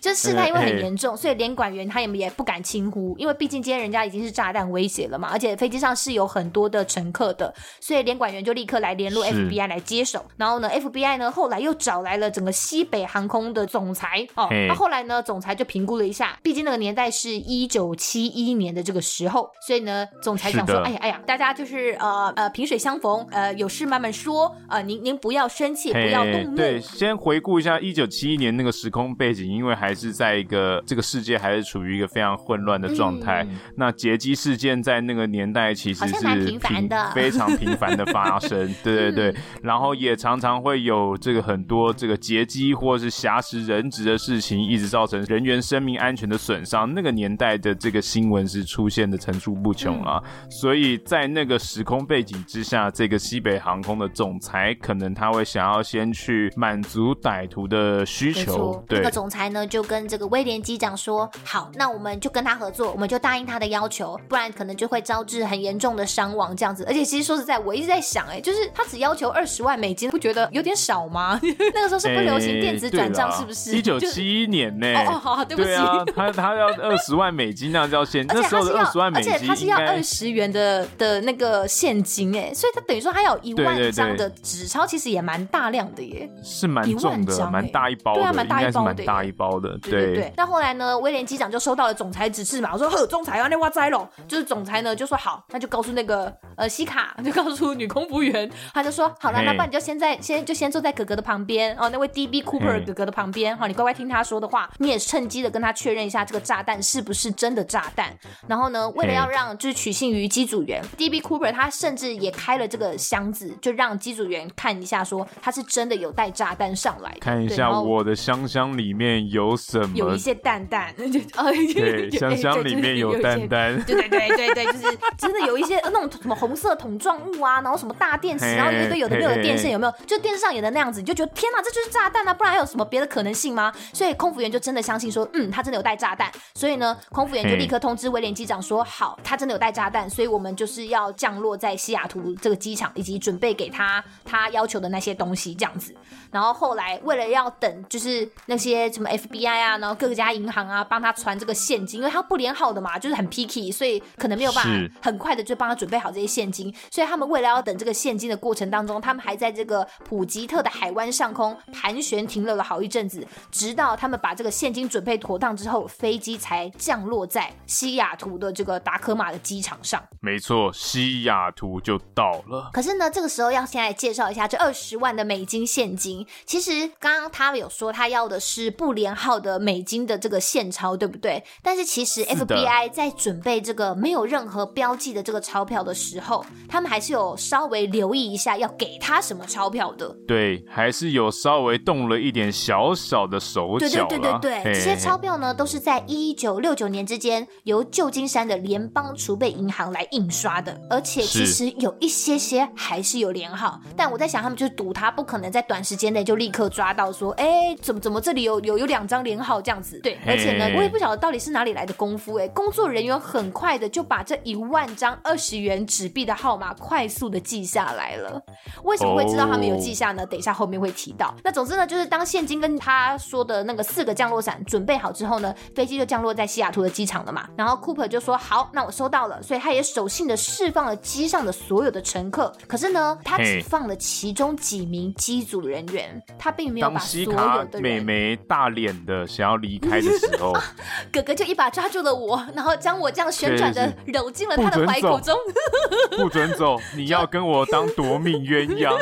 [0.00, 10.22] 这 事态因为很严重，所以连管员他也也不敢轻忽，因为毕竟今天人家已经是炸弹威胁了嘛，而且飞机上是有很多的乘客的，所以连管员就立刻来联络 FBI 来接手。
[10.36, 26.56] 然后呢，FBI 呢后来又找来了整个西北航空的总裁哦，那后来呢，总裁就评估了一下，毕竟那个年代是一九七一年的这个时时候，所以呢，总裁想说，哎呀哎呀，大家就是呃呃萍水相逢，呃有事慢慢说，呃您您不要生气，不要动怒。
[26.56, 33.46] 对，先回顾一下一九七一年那个时空背景，因为还是在一个这个世界还是处于一个非常混乱的状态。
[33.48, 38.72] 嗯、那劫机事件在那个年代其实是频繁的，非常频繁的发生。
[38.82, 46.92] 对对对，嗯、然后也常常会有这个很多这个劫机或是挟持人质的事情，一直造成人员生命安全的损伤。
[46.92, 58.82] 那个年代的这个新闻是出现的层出不穷啊，嗯、所以在那个时空背景之下，这个西北航空的总裁可能他会想要先去满足歹徒的需求。
[58.88, 66.84] 对，那个总裁呢就跟这个威廉机长说：“好，那我们就跟他合作，我们就答应他的要求，不然可能就会招致很严重的伤亡这样子。
[66.88, 71.38] 而且其实说实在，我一直在想，哎，就是他只要求二十万美金， 不觉得有点少吗？
[71.74, 73.72] 那个时候是不流行电子转账，是不是？
[73.76, 74.86] 一九七一年呢？
[75.06, 75.70] 哦，好好，对不起，
[76.14, 90.32] 他他要二十万美金，那叫先，那时候的二十万美金，而且他是要二十元的的那个现金，哎，所以他等于说他有一万张的纸钞，其实也蛮大量的耶，是蛮重的，蛮大一包，对啊，蛮大一包的，蛮大一包的，对对对。
[90.36, 108.12] 那后来呢，威廉机长就收到了总裁指示嘛，我说呵，总裁啊，那挖栽喽，就是总裁呢就说好，那就告诉那个呃西卡，就告诉女空服员，他就说好了，那不然你就先在先就先坐在哥哥的旁边哦，那位 DB Cooper 哥哥的旁边哈，你乖乖听他说的话，你也趁机的跟他确认一下这个炸弹是不是真的炸弹。
[108.46, 129.92] 然后呢，为了要让就是取信于机组员 DB Cooper，他甚至也开了这个箱子，就让机组员看一下，说他是真的有带炸弹上来，看一下我的箱箱里面有什么，有一些蛋蛋， 对，箱箱里面有蛋蛋，对对对对对，就是真的有一些那种什么红色桶状物啊，然后什么大电池，然后有一堆有的没有的电线，有没有？
[130.06, 132.34] 就电视上演的那样子，你就觉得天哪，这就是炸弹啊！
[132.34, 133.72] 不然还有什么别的可能性吗？
[133.92, 136.30] 所以空服员就真的相信说，嗯，他真的有带炸弹。
[136.54, 145.94] 所以呢，空服员就立刻通知威廉机长说，好，他真的有带炸弹，所以我们就是要降落在西雅图这个机场，以及准备给他他要求的那些东西，这样子。
[146.30, 154.70] 然后后来为了要等，就是那些什么 FBI 啊，然后各家银行啊，帮他传这个现金，因为他不连号的嘛，就是很 picky，所以可能没有办法
[155.02, 156.74] 很快的就帮他准备好这些现金。
[156.90, 170.02] 所以他们为了要等这个现金的过程当中，他们还在这个普吉特的海湾上空盘旋停留了好一阵子，直到他们把这个现金准备妥当之后，飞机才降落在西雅图的这个达科马的机场上。
[170.20, 172.70] 没错，西雅图就到了。
[172.72, 176.26] 可是呢，这个时候要先来介绍一下这二十万的美金现金。
[176.46, 181.42] 其实刚刚他有说他要的是不连号的美金的这个现钞，对不对？
[181.62, 190.16] 但是其实 FBI 在准备这个没有任何标记的这个钞票的时候，他们还是有稍微留意一下要给他什么钞票的。
[190.26, 193.88] 对，还是有稍微动了一点小小的手脚。
[193.88, 203.80] 对对对对对，这些钞票呢，都是在一九六九年之间由旧金山的联邦储备银行来印刷的，而且其实有一些些还是有连号。
[203.96, 209.98] 但我在想，他们就是赌他不可能在短时间内就立刻抓到，说，哎，怎么怎么这里有有有两张连号这样子。
[210.00, 218.40] 对，而且呢，我也不晓得到底是哪里来的功夫，哎，工作人员很快的就把这一万张二十元纸币的号码快速的记下来了。
[218.84, 220.24] 为什么会知道他们有记下呢？
[220.26, 221.34] 等一下后面会提到。
[221.44, 227.48] 那总之呢，就是当现金跟他说的那个四个降落伞准备好之后呢，飞机就降落在西雅图的机场了嘛。
[227.56, 232.52] 然后 Cooper 就说：“好，那我收到了。”所以他也守信的释放了机上的所有的乘客。
[232.66, 237.40] 可是呢，他只放了其中几名机组人员，他并没有把所有的人。
[237.40, 240.52] 当西卡美眉大脸的想要离开的时候，
[241.12, 245.36] 哥哥就一把抓住了我，然后将我这样旋转的揉进了他的怀口中。
[246.16, 246.78] 不准走！
[246.94, 248.92] 你要跟我当夺命鸳鸯。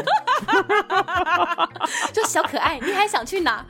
[2.12, 3.64] 就小可爱，你还想去哪？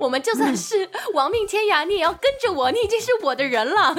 [0.00, 2.70] 我们就算是亡命天涯，你也要跟着我。
[2.70, 3.94] 你已经是我的人了。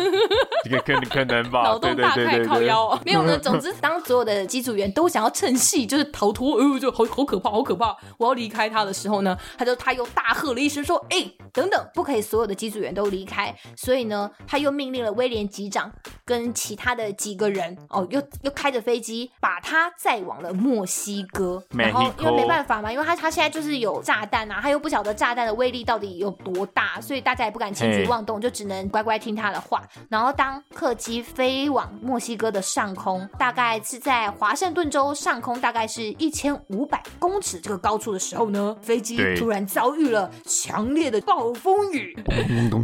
[0.63, 1.62] 这个可可能吧？
[1.67, 2.99] 脑洞大开，靠腰。
[3.05, 3.38] 没有呢。
[3.39, 7.95] 总之，当所有的机组员都想要趁隙就是逃脱，哎呦，就好好可怕，好可怕！
[8.17, 15.91] 我要离开他的时候呢，他就他又大喝了一声说：“哎，等等，不可以所有的机组员都离开。”所以呢，他又命令了威廉机长
[16.25, 21.63] 跟其他的几个人哦，又又开着飞机把他载往了墨西哥。
[21.69, 29.81] 然后因为没办法嘛，因为他他现在就是有炸弹啊，他又不晓得炸弹的威力到底有多大，所以大家也不敢轻举妄动，就只能乖乖听他的话。
[30.09, 42.17] 然后当客机飞往墨西哥的上空，大概是在华盛顿州上空，大概是一千五百公尺这个高处的时候呢，飞机突然遭遇了强烈的暴风雨。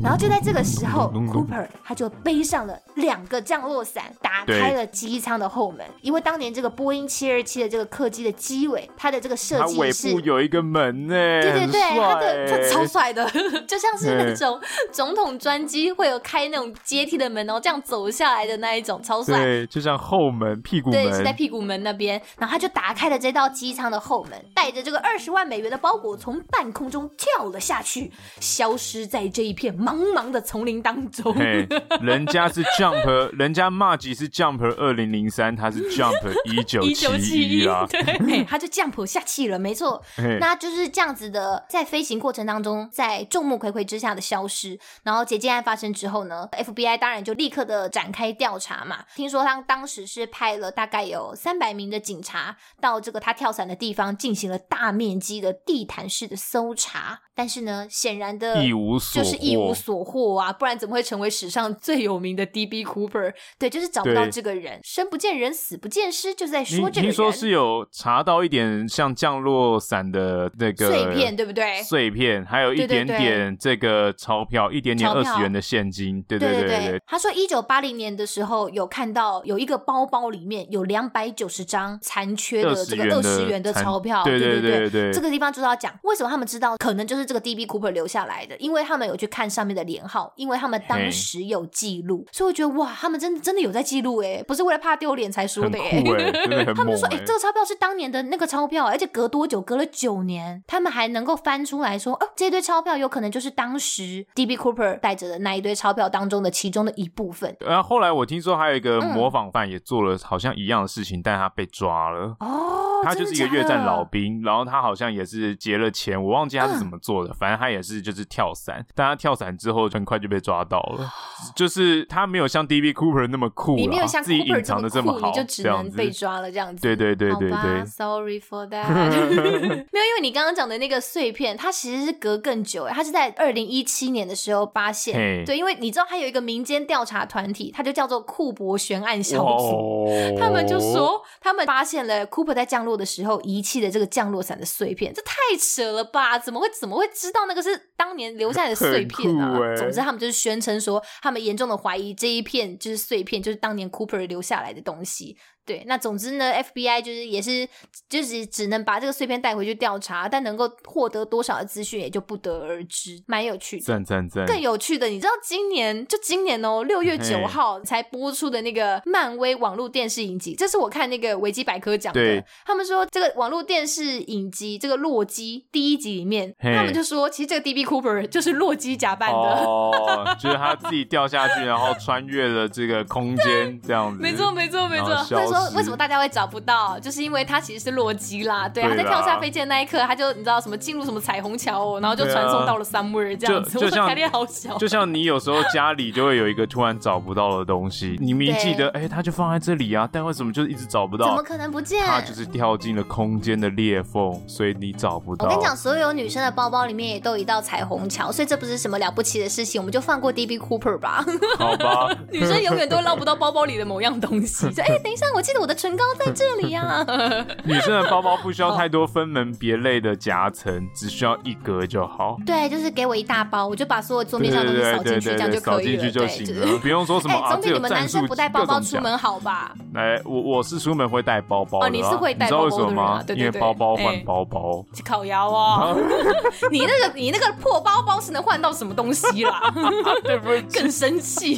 [0.04, 13.28] 然后就在这个时候，Cooper 他就背上了两个降落伞，打开了机舱的后门，因为当年这个波音七二七的这个客机的机尾，它的这个设计是有一个门呢，对对对，它的它超帅的，
[13.68, 19.38] 就像是那种总统专机会有开那种阶梯的门哦，这样走走下来的那一种，超帅。
[19.38, 22.22] 对，就像后门、屁股门，对，是在屁股门那边。
[22.38, 31.34] 然后他就打开了这道机舱的后门，带着这个二十万美元的包裹从半空中跳了下去，消失在这一片茫茫的丛林当中。
[31.34, 31.66] 嘿，
[32.04, 36.14] 人家是 Jump，人家 Margie 是 Jump 二零零三，他是 Jump
[36.52, 37.88] 一九七一啊。
[37.90, 40.04] 对，他就 Jump 下去了，没错。
[40.42, 44.78] 那就是这样子的，在飞行过程当中，在众目睽睽之下的消失。
[45.04, 49.06] 然后劫机案发生之后呢，FBI 当然就立刻的展开调查嘛。
[49.16, 57.22] 听说他当时是派了大概有三百名的警察到这个他跳伞的地方进行了大面积的地毯式的搜查。
[57.38, 63.34] 但是呢，显然的一无所就是一无所获啊，不然怎么会成为史上最有名的 DB Cooper？
[63.60, 67.04] 对，就是找不到这个人，生不见人，死不见尸，就是在说这个人。
[67.04, 71.84] 听说是有查到一点像降落伞的那个碎片，对不对？
[71.84, 76.24] 碎片，还有一点点这个钞票，一点点二十元的现金。
[76.24, 77.02] 对对，对，对，对。
[77.06, 84.24] 他说，一九八零年的时候有看到有一个包包里面有两百九十张残缺的这个二十元的钞票。
[84.24, 85.12] 对对对。
[85.12, 87.26] 这个地方就是要讲为什么他们知道，可能就是。
[87.26, 96.04] 这个 DB Cooper 留下来的，因为他们有去看上面的连号，因为他们当时有记录，所以我觉得哇，他们真的真的有在记录哎，不是为了怕丢脸才说的哎。
[96.76, 99.60] 他们就说哎，这个钞票是当年的那个钞票，而且隔多久？
[99.60, 107.55] 隔了九年，他们还能够翻出来说，哦，这堆钞票有可能就是当时 DB Cooper 带着的那一堆钞票当中的其中的一部分。
[107.60, 117.26] 然后后来我听说还有一个模仿犯也做了好像一样的事情，嗯、但他被抓了哦，他就是一个越战老兵，然后他好像也是劫了钱，我忘记他是怎么做。
[117.26, 121.12] 嗯反正他也是，就是跳伞，但他跳伞之后很快就被抓到了。
[121.56, 126.82] 就是他没有像 DB Cooper 那么酷，你没有像 Cooper 自己隐藏的这么好，你就只能被抓了这样子。
[126.82, 128.88] 对对对对对，Sorry for that。
[128.94, 135.44] 没有，因为你刚刚讲的那个碎片，它其实是隔更久哎，它是在二零一七年的时候发现。
[135.46, 140.40] 对，因为你知道，还有一个民间调查团体，它就叫做库珀悬案小组，oh.
[140.40, 146.38] 他们就说他们发现了 Cooper 在降落的时候遗弃的这个降落伞的碎片，这太扯了吧？
[146.38, 147.06] 怎么会怎么会？
[147.16, 149.58] 知道那个是当年留下来的碎片啊！
[149.58, 155.38] 欸、总之，他们就是宣称说，他们严重的怀疑这一片就是碎片，就是当年 Cooper 留下来的东西。
[155.66, 157.68] 对，那总之呢，FBI 就是也是
[158.08, 163.84] 就是只能把这个碎片带回去调查，但能够获得多少的资讯也就不得而知，蛮有趣的。
[163.84, 164.46] 赞赞赞！
[164.46, 172.20] 更有趣的，你知道今年就今年哦，六月九号才播出的那个漫威网络电视影集，这是我看那个维基百科讲的。
[172.20, 184.22] 对他们说这个网络电视影集这个洛基第一集里面，他们就说其实这个 DB Cooper 就是洛基假扮的，哦， 就是他自己掉下去，然后穿越了这个空间这样子。
[184.22, 185.16] 没错，没错，没错。
[185.55, 187.00] 说为什么大家会找不到？
[187.00, 193.80] 就是因为他其实是洛基啦，对，他在跳下飞机的那一刻，他就你知道什么进入什么彩虹桥哦，然后就传送到了 somewhere 这样子。
[193.80, 201.28] 就像好小，就像你有时候家里就会有一个突然找不到的东西， 你明明记得哎，他就放在这里啊，但为什么就一直找不到？
[201.28, 202.06] 怎么可能不见？
[202.06, 205.46] 他就是跳进了空间的裂缝，所以你找不到。
[205.46, 211.26] 我跟你讲，所有女生的包包里面也都有一道彩虹桥，所以这不是什么了不起的事情，我们就放过 DB Cooper 吧。
[211.58, 214.72] 好吧， 女生永远都捞不到包包里的某样东西。
[214.72, 217.06] 说哎，等一下，我记得我的唇膏在这里呀、啊。
[217.64, 222.36] 女生的包包不需要太多分门别类的夹层，只需要一格就好。
[222.44, 226.10] 对，就是给我一大包，我就把所有桌面上东西扫进去，这样就可以了。
[226.10, 227.36] 就行了，不用说什么。
[227.52, 229.72] 总比你们男生不带包包出门好吧？
[229.94, 231.86] 来，我我是出门会带包包的。
[231.86, 233.24] 哦，你是会带包包吗？
[233.36, 234.84] 因为包包换包包。
[235.06, 235.96] 靠腰哦。
[236.72, 239.72] 你那个你那个破包包是能换到什么东西啦？
[240.26, 240.62] 对不对？
[240.74, 241.56] 更生气，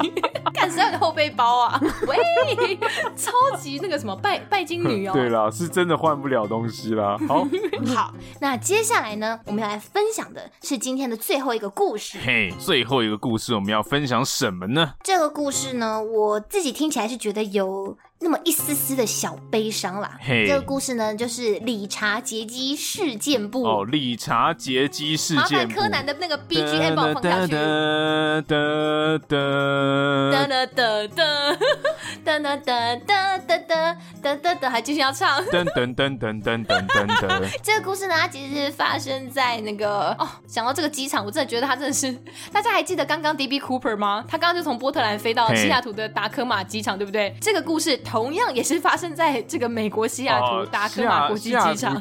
[0.53, 1.79] 干谁要你后背包啊？
[2.05, 2.17] 喂，
[3.15, 5.13] 超级那个什么拜拜金女哦。
[5.15, 7.17] 对啦，是真的换不了东西啦。
[7.27, 7.47] 好，
[7.95, 12.17] 好，那接下来呢，我们要来分享的是今天的最后一个故事。
[12.23, 14.93] 嘿，最后一个故事我们要分享什么呢？
[15.03, 17.97] 这个故事呢，我自己听起来是觉得有。
[18.19, 20.19] 那么一丝丝的小悲伤啦。
[20.25, 23.63] 这个故事呢，就是理查杰基事件簿。
[23.63, 25.53] 哦，理查杰基事件簿。
[25.53, 27.53] 麻烦柯南的那个 BGM 帮我放下去。
[27.53, 28.57] 哒哒
[29.27, 29.37] 哒
[30.31, 31.57] 哒哒哒哒哒哒
[32.25, 35.39] 哒哒哒哒哒哒哒，还继续要唱。
[35.45, 37.47] 噔噔噔噔噔噔噔噔。
[37.63, 42.11] 这个故事呢，它其实是发生在那个哦，想到这个机场，我真的觉得它真的是。
[42.51, 44.25] 大家还记得刚刚 DB Cooper 吗？
[44.27, 47.35] 他刚刚就从波特兰飞到西雅图的达科马机场，对不对？
[47.39, 47.95] 这个故事。
[48.07, 51.75] 同样也是发生在这个美国西雅图达科马国际机场。
[51.75, 51.93] 西雅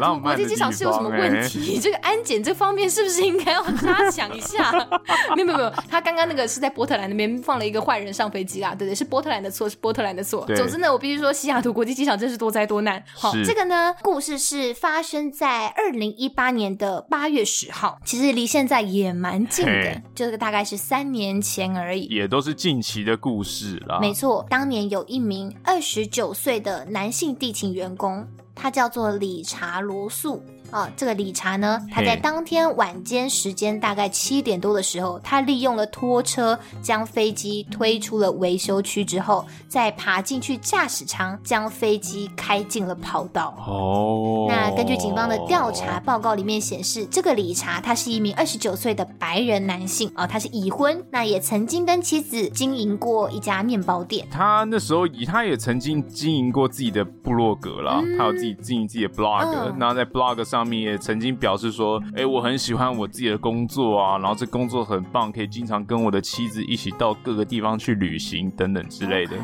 [0.00, 1.78] 图国际机场是有什么问题？
[1.80, 4.72] 这个安检这方面是不是应该要加强一下？
[5.36, 10.46] 没有没有没有，他刚刚那个是在波特兰那边放了一个坏人上飞机啦，对对，是波特兰兰的错，是波特兰的错。
[10.56, 13.04] 总之呢，我必须说，西雅图国际机场真是多灾多难。
[13.14, 23.98] 好，这个呢，故事是发生在二零一八年的八月十号，其实离现在也蛮近的，这个大概是三年前而已，也都是近期的故事啦。
[24.00, 30.42] 没错，当年有一名二十九岁的男性地勤员工，他叫做理查罗素。
[30.70, 43.54] 啊，这个理查呢，他在当天晚间时间大概七点多的时候，他利用了拖车将飞机推出了维修区之后，再爬进去驾驶舱，将飞机开进了跑道。
[43.66, 54.26] 哦，那根据警方的调查报告里面显示，这个理查他是一名二十九岁的白人男性啊，他是已婚，那也曾经跟妻子经营过一家面包店。
[54.30, 60.55] 他那时候以他也曾经经营过自己的部落格啦，嗯、他有自己经营自己的 blog，那、嗯、在 blog 上。
[60.56, 69.36] 上面也曾经表示说：“哎，我很喜欢我自己的工作啊，然后这工作很棒，可以经常跟我的妻子一起到各个地方去旅行等等之类的。”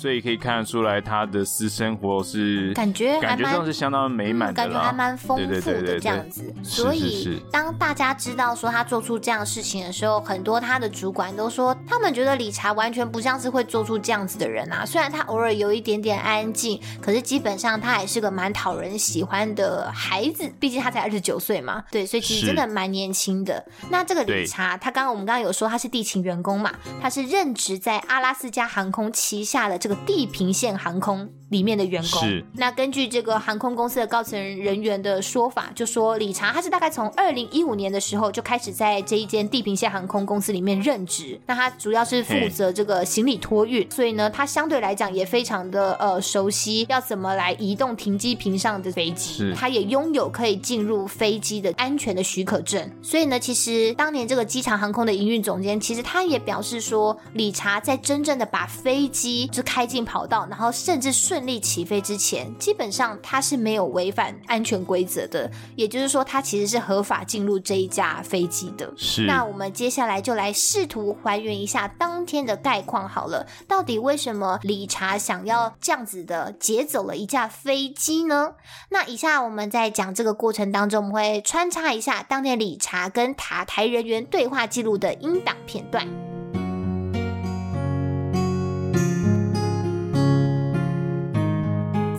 [0.00, 6.50] 所以可以看得出来，他的私生活是感觉感觉上是相当美满的，感觉还蛮丰富的这样子。
[6.62, 14.86] 所以当大家知道说他做出这样的事情的时候，很多他的主管都说，他们觉得理查完全不像是会做出这样子的人啊。
[14.86, 20.50] 虽然他偶尔有一点点安静，可是基本上他还是个蛮讨人喜欢的孩子。
[20.58, 23.62] 毕竟他才二十九岁嘛，对，所以其实真的蛮年轻的。
[23.90, 26.72] 那这个理查，他刚刚我们刚刚有说他是地勤员工嘛，
[27.02, 29.89] 他是任职在阿拉斯加航空旗下的这个。
[29.94, 31.28] 地平线航空。
[31.50, 41.38] 里面的员工，是那根据这个航空公司的高层人员的说法，就说理查他是大概从二零一五年的时候就开始在这一间地平线航空公司里面任职。
[41.46, 49.34] 那他主要是负责这个行李托运，所以呢，他相对来讲也非常的呃熟悉要怎么来移动停机坪上的飞机。
[49.34, 52.88] 是他也拥有可以进入飞机的安全的许可证。
[53.02, 68.92] 所以呢，其实当年这个机场航空的营运总监，其实他也表示说，理查在真正的把飞机就开进跑道，然后甚至顺利起飞之前，基本上他是没有违反安全规则的，也就是说，他其实是合法进入这一架飞机的。
[68.96, 69.26] 是。
[69.26, 78.54] 那我们接下来就来试图还原一下当天的概况好了，到底为什么理查想要这样子的劫走了一架飞机呢？
[78.90, 86.29] 那以下我们在讲这个过程当中，我们会穿插一下当天理查跟塔台人员对话记录的音档片段。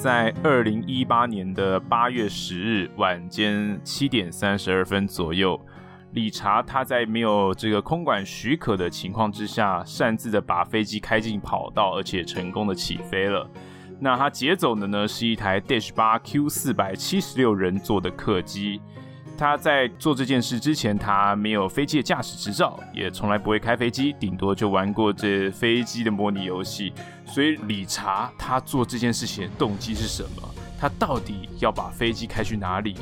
[0.01, 5.61] 在二零一八年的八月十日晚间七点三十二分左右，
[6.13, 13.47] 理查他在没有这个空管许可的情况之下，擅自的把飞机开进跑道，而且成功的起飞了。
[13.99, 18.81] 那他劫走的呢是一台 Dash 八 Q 四百七十六人座的客机。
[19.37, 26.91] 他在做这件事之前，他没有飞机的驾驶执照，也从来不会开飞机，顶多就玩过这飞机的模拟游戏。
[27.31, 30.49] 所以理查他做这件事情的动机是什么？
[30.77, 32.97] 他到底要把飞机开去哪里？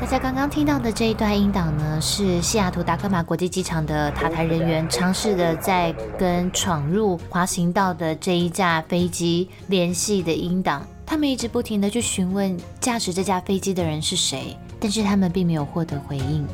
[0.00, 10.84] 大家刚刚听到的这一段音档呢，是西雅图达科马国际机场的塔台人员尝试的在跟闯入滑行道的这一架飞机联系的音档。
[11.06, 16.46] 他们一直不停地去询问驾驶这架飞机的人是谁，但是他们并没有获得回应。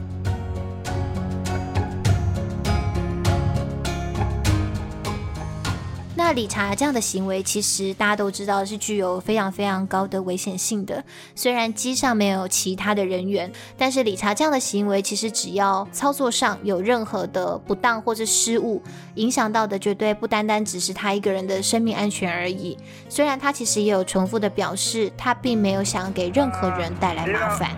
[6.33, 11.03] 理查这样的行为，其实大家都知道是具有非常非常高的危险性的。
[11.35, 18.83] 虽然机上没有其他的人员，但是理查这样的行为，其实只要操作上有任何的不当或是失误，
[19.15, 22.77] 影响到的绝对不单单只是他一个人的生命安全而已。
[23.09, 27.71] 虽然他其实也有重复的表示，他并没有想给任何人带来麻烦。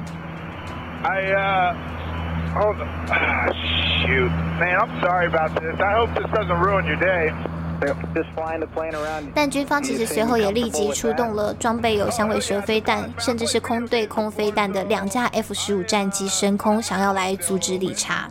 [1.02, 1.74] I, uh,
[2.54, 2.88] hold on.
[4.06, 4.30] Shoot,
[4.60, 5.80] man, I'm sorry about this.
[5.80, 7.32] I hope this doesn't ruin your day.
[9.34, 18.28] 但军方其实随后也立即出动了装备有响尾蛇飞弹，甚至是空对空飞弹的两架 F 十五战机升空，想要来阻止理查。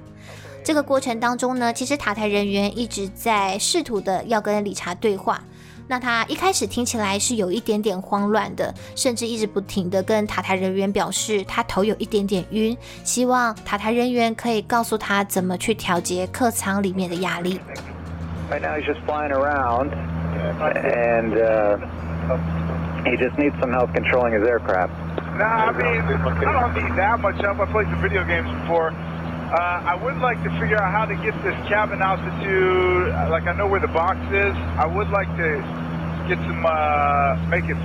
[0.64, 5.42] 这个过程当中呢，其实塔台人员一直在试图的要跟理查对话。
[5.88, 17.60] 那他一开始听起来是有一点点慌乱的，甚至一直不停的跟塔台人员表示他头有一点点晕，希望塔台人员可以告诉他怎么去调节客舱里面的压力。
[18.52, 21.78] Right now he's just flying around, and uh,
[23.10, 24.92] he just needs some help controlling his aircraft.
[25.40, 27.60] Nah, I mean, I don't need that much help.
[27.60, 28.90] I played some video games before.
[28.92, 29.56] Uh,
[29.88, 33.08] I would like to figure out how to get this cabin altitude.
[33.32, 34.54] Like I know where the box is.
[34.76, 35.56] I would like to
[36.28, 37.80] get some, uh, make it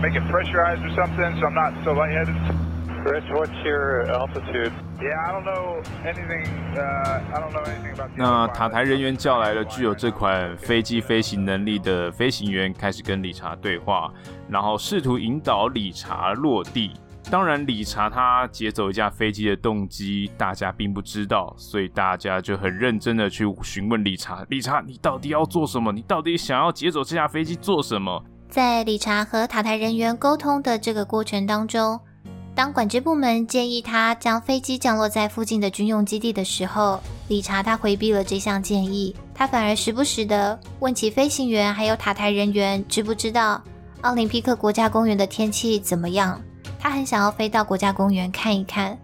[0.00, 2.34] make it pressurized or something, so I'm not so lightheaded.
[3.02, 4.72] Rich, what's your altitude?
[5.00, 6.46] Yeah, I don't know anything.
[6.76, 8.10] Uh, I don't know anything about.
[8.14, 14.12] 那塔台人员叫来了具有这款飞机飞行能力的飞行员，开始跟理查对话，
[14.50, 16.92] 然后试图引导理查落地。
[17.30, 25.90] 当然，理查他劫走一架飞机的动机，大家并不知道，所以大家就很认真的去询问理查：理查，你到底要做什么？
[25.90, 28.22] 你到底想要劫走这架飞机做什么？
[28.50, 31.98] 在理查和塔台人员沟通的这个过程当中。
[32.54, 39.14] 当管制部门建议他将飞机降落在附近的军用基地的时候，理查他回避了这项建议。
[39.34, 43.62] 他反而时不时地问起飞行员还有塔台人员知不知道
[44.02, 46.38] 奥林匹克国家公园的天气怎么样。
[46.78, 48.98] 他很想要飞到国家公园看一看。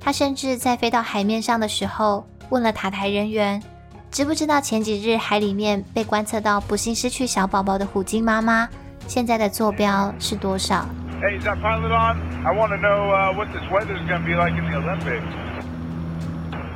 [0.00, 3.62] 他甚至在飞到海面上的时候问了塔台人员，
[4.10, 8.68] 知不知道前几日海里面被观测到不幸失去小宝宝的虎鲸妈妈
[9.06, 10.86] 现在的坐标是多少。
[11.20, 12.20] Hey, is that pilot on?
[12.44, 15.24] I want to know uh, what this weather's going to be like in the Olympics.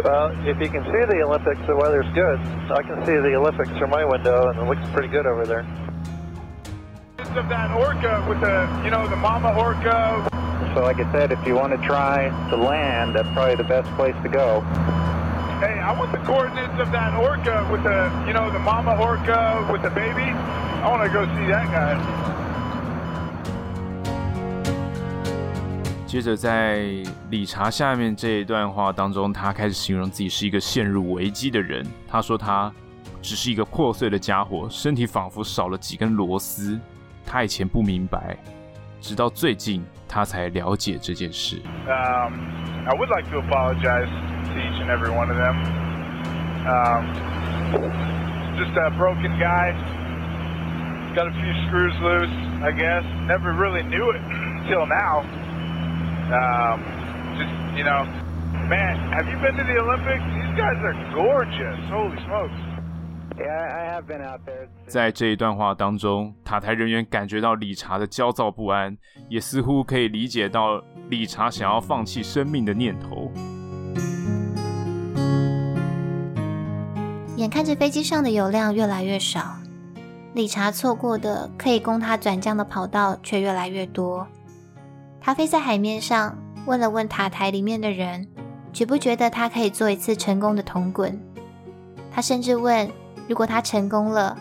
[0.00, 2.40] Well, if you can see the Olympics, the weather's good.
[2.72, 5.68] I can see the Olympics through my window, and it looks pretty good over there.
[7.36, 10.24] Of that orca with the, you know, the mama orca.
[10.72, 13.92] So, like I said, if you want to try to land, that's probably the best
[14.00, 14.62] place to go.
[15.60, 19.68] Hey, I want the coordinates of that orca with the, you know, the mama orca
[19.70, 20.32] with the baby.
[20.32, 22.39] I want to go see that guy.
[26.10, 26.80] 接着，在
[27.30, 31.86] 理查下面这一段话当中，他开始形容自己是一个陷入危机的人。
[32.08, 32.68] 他说他
[33.22, 36.76] 只是一个破碎的家伙，身体仿佛少了几根螺丝。
[37.24, 38.36] 他以前不明白，
[39.00, 41.62] 直到最近他才了解这件事。
[41.86, 42.34] Um,
[42.88, 45.54] I would like to apologize to each and every one of them.
[46.66, 47.06] Um,
[48.58, 49.76] just a broken guy,
[51.14, 52.34] got a few screws loose,
[52.64, 53.04] I guess.
[53.28, 54.20] Never really knew it
[54.66, 55.22] until now.
[56.30, 56.78] Um,
[57.36, 58.04] just, you know,
[58.68, 60.22] man, have you been to the Olympics?
[60.30, 61.76] These guys are gorgeous.
[61.90, 62.54] Holy smokes.
[63.36, 64.68] Yeah, I have been out there.
[64.86, 68.96] 在这一段话当中，塔台人员感觉到理查的焦躁不安，
[69.28, 73.32] 也似乎可以理解到理查想要放弃生命的念头。
[77.36, 79.56] 眼看着飞机上的油量越来越少，
[80.34, 84.28] 理查错过的可以供他转降的跑道却越来越多。
[85.20, 88.26] 他飞在海面上，问了问塔台里面的人，
[88.72, 91.20] 觉不觉得他可以做一次成功的铜滚？
[92.10, 92.90] 他甚至问，
[93.28, 94.36] 如果他成功了，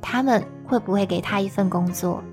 [0.00, 2.24] 他们会不会给他一份工作？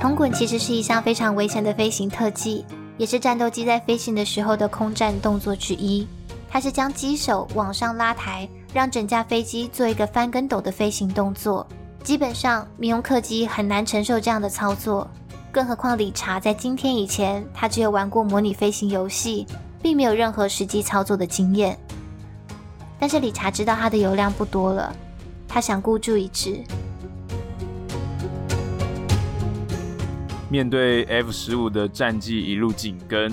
[0.00, 2.66] 铜滚其实是一项非常危险的飞行特技，
[2.98, 6.06] 也是战斗机在飞行的时候的空战动作之一。
[6.50, 11.66] 它是将机手往上拉抬，让整架飞机做一个翻跟斗的飞行动作。
[12.04, 15.10] 基本上，民用客机很难承受这样的操作，
[15.50, 19.46] 更何况理查在今天以前，他只有玩过模拟飞行游戏，
[19.82, 21.78] 并没有任何实际操作的经验。
[23.00, 24.94] 但是理查知道他的油量不多了，
[25.48, 26.62] 他想孤注一掷。
[30.50, 33.32] 面对 F 十五的战绩一路紧跟。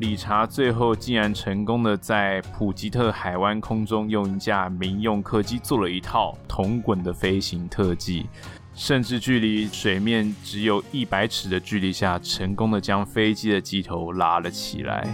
[0.00, 8.26] 理查最后竟然成功的在普吉特海湾空中用一架民用客机做了一套铜滚的飞行特技，
[8.74, 15.04] 甚至距离水面只有一百尺的距离下，成功的将飞机的机头拉了起来。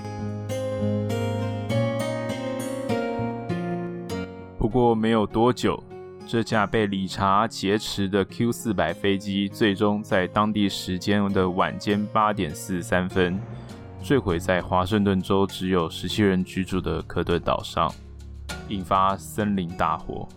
[4.59, 5.82] 不过没有多久，
[6.26, 13.41] 这架被理查劫持的 Q 四百飞机，最终在当地时间的晚间八点四十三分。
[14.05, 17.90] 坠毁在华盛顿州只有十七人居住的科顿岛上，
[18.68, 20.28] 引发森林大火，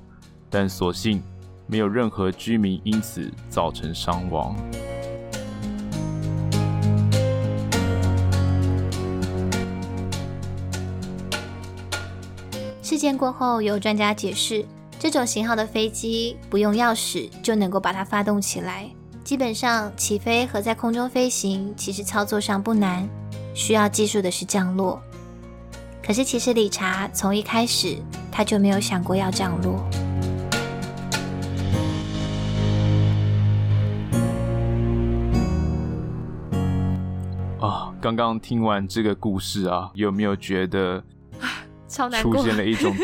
[0.49, 1.21] 但所幸
[1.65, 4.55] 没有任何居民因此造成伤亡。
[12.81, 14.65] 事件过后，有专家解释，
[14.97, 18.89] 这种型号的飞机不用钥匙就能够把它发动起来，
[19.25, 23.05] 基本上起飞和在空中飞行其实操作上不难。
[23.57, 25.01] 需要技术的是降落，
[26.05, 27.97] 可是其实理查从一开始
[28.31, 29.83] 他就没有想过要降落。
[37.59, 41.03] 啊，刚刚听完这个故事啊，有没有觉得
[41.87, 42.95] 超难过，出现了一种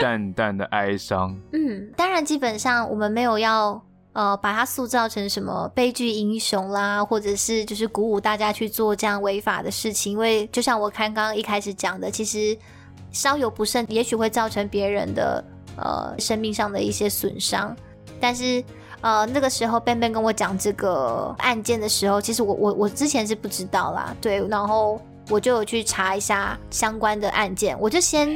[0.00, 1.38] 淡淡的哀伤？
[1.52, 3.84] 嗯，当然，基本上我们没有要。
[4.12, 12.56] 呃，把它塑造成什么悲剧英雄啦，或者是就是鼓舞大家去做这样违法的事情，因为就像我刚刚一开始讲的，其实
[13.10, 15.42] 稍有不慎，也许会造成别人的
[15.76, 17.74] 呃生命上的一些损伤。
[18.20, 18.62] 但是
[19.00, 25.00] 呃那个时候 Ben Ben 跟我讲这个案件的时候，其实我我我之前是不知道啦，对，然后
[25.30, 28.28] 我就有去查一下相关的案件，我就先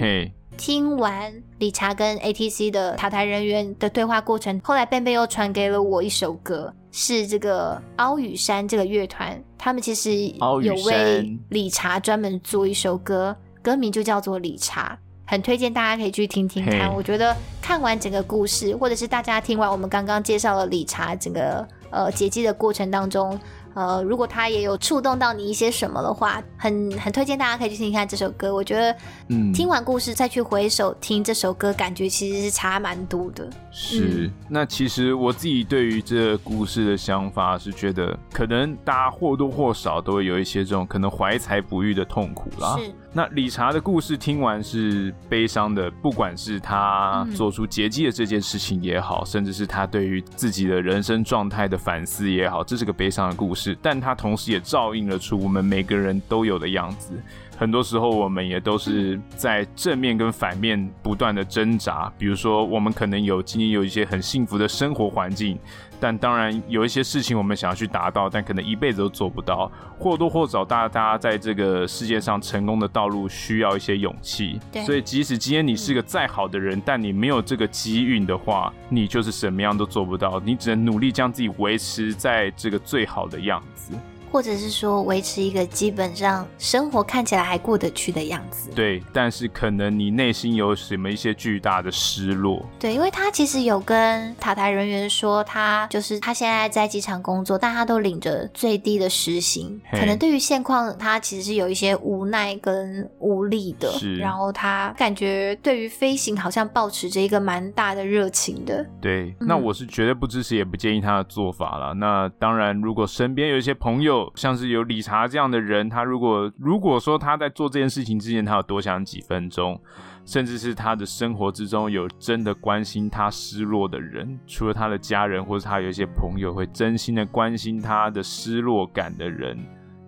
[0.57, 6.73] 听完理查跟 ATC 的塔台人员的对话过程，后来 Ben Ben 又传给了我一首歌。
[6.99, 10.17] 是这个奥语山这个乐团，他们其实
[10.63, 14.99] 有为理查专门做一首歌，歌名就叫做《理查》，
[15.31, 16.91] 很推荐大家可以去听听看。
[16.95, 23.39] 我觉得看完整个故事，或者是大家听完我们刚刚介绍了理查整个呃解机的过程当中。
[23.77, 28.55] 呃，如果他也有触动到你一些什么的话，很很推荐大家可以去听一下这首歌。
[28.55, 28.97] 我觉得，
[29.29, 33.47] 嗯，听完故事再去回首听这首歌，感觉其实是差蛮多的。
[33.70, 42.79] 是，嗯、那其实我自己对于这个故事的想法是觉得，可能大家或多或少都会有一些这种可能怀才不遇的痛苦啦。
[42.79, 42.91] 是。
[43.17, 53.75] 那理查的故事听完是悲伤的，不管是他做出劫机的这件事情也好，嗯，甚至是他对于自己的人生状态的反思也好，这是个悲伤的故事。
[53.81, 57.14] 但他同时也照应了出我们每个人都有的样子。
[57.59, 62.12] 很多时候，我们也都是在正面跟反面不断的挣扎。
[62.19, 65.59] 比如说，我们可能有今天有一些很幸福的生活环境，
[65.99, 69.71] 但当然有一些事情我们想要去达到，但可能一辈子都做不到。
[69.99, 74.61] 或多或少，大家在这个世界上成功的道路需要一些勇气。
[74.71, 74.85] 对。
[74.85, 80.41] 所以，即使今天你是个再好的人，但你没有这个机运的话，你就是什么样都做不到。
[80.45, 83.93] 你只能努力将自己维持在这个最好的样子。
[84.37, 89.03] 或者是说维持一个基本上生活看起来还过得去的样子，对。
[89.11, 92.93] 但是可能你内心有什么一些巨大的失落，对。
[92.93, 103.91] 因为他其实有跟塔台人员说，他就是他现在在机场工作，但他都领着最低的时薪，可能对于现况他其实是有一些无奈跟无力的。
[103.93, 104.16] 是。
[104.16, 108.84] 然后他感觉对于飞行好像保持着一个蛮大的热情的。
[109.01, 109.34] 对。
[109.41, 111.95] 那我是绝对不支持也不建议他的做法了。
[111.95, 114.26] 那当然，如果身边有一些朋友。
[114.35, 119.81] 像是有理查这样的人，他如果如果说他在做这件事情之前，他有多想几分钟，
[120.24, 129.59] 甚至是他的生活之中有真的关心他失落的人，除了他的家人，或者他有一些朋友会真心的关心他的失落感的人，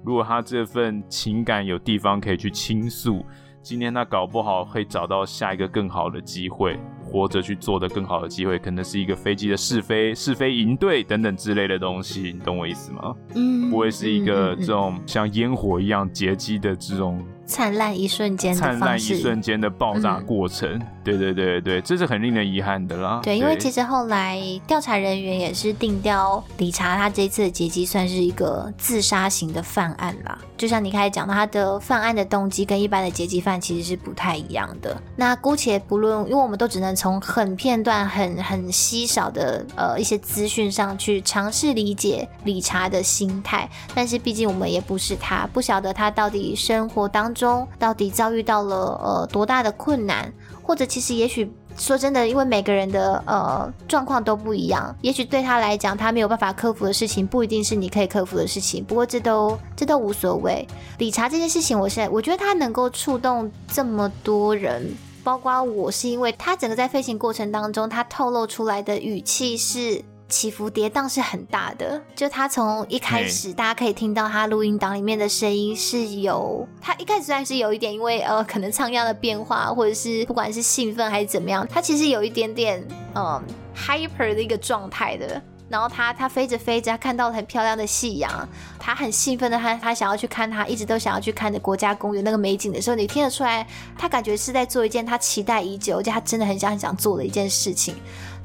[0.05, 3.25] 如果他这份情感有地方可以去倾诉，
[3.63, 6.79] 今天他搞不好会找到下一个更好的机会。
[7.11, 13.15] 活着去做的更好的机会，可能是一个飞机的试飞、试飞营队等等之类的东西，你懂我意思吗？
[13.35, 17.25] 嗯，不会是一个这种像烟火一样劫机的这种。
[17.49, 23.21] 灿烂一瞬间的灿烂一瞬间的爆炸过程，嗯，对对对对，这是很令人遗憾的啦。
[23.23, 30.39] 对，因为其实后来调查人员也是定调理查他这一次的劫机算是一个自杀型的犯案啦。
[30.59, 35.01] 就像你开始讲到，他的犯案的动机跟一般的劫机犯其实是不太一样的。
[35.17, 47.67] 那姑且不论，因为我们都只能从很片段、很很稀少的呃一些资讯上去尝试理解理查的心态，但是毕竟我们也不是他，不晓得他到底生活当中。
[47.79, 50.31] 到底遭遇到了呃多大的困难，
[50.63, 58.85] 或者其实也许说真的，因为每个人的呃状况都不一样，也许对他来讲，他没有办法克服的事情，不一定是你可以克服的事情。
[58.85, 60.67] 不过这都这都无所谓。
[60.99, 70.03] 理查这件事情，我现在我觉得他能够触动这么多人，包括我是因为他整个在飞行过程当中，他透露出来的语气是。
[70.29, 83.43] 起伏跌宕是很大的，就他从一开始，大家可以听到他录音档里面的声音是有，他一开始虽然是有一点，因为呃可能唱样的变化，或者是不管是兴奋还是怎么样，他其实有一点点嗯
[83.75, 85.41] hyper 的一个状态的。
[85.71, 88.49] 然后他他飞着飞着，他看到了很漂亮的夕阳，
[88.79, 93.67] 他很兴奋的他他想要去看他一直都想要去看的国家公园那个美景的时候，你听得出来，
[93.99, 97.95] 他感觉是在做一件他期待已久，而且他真的很想很想做的一件事情。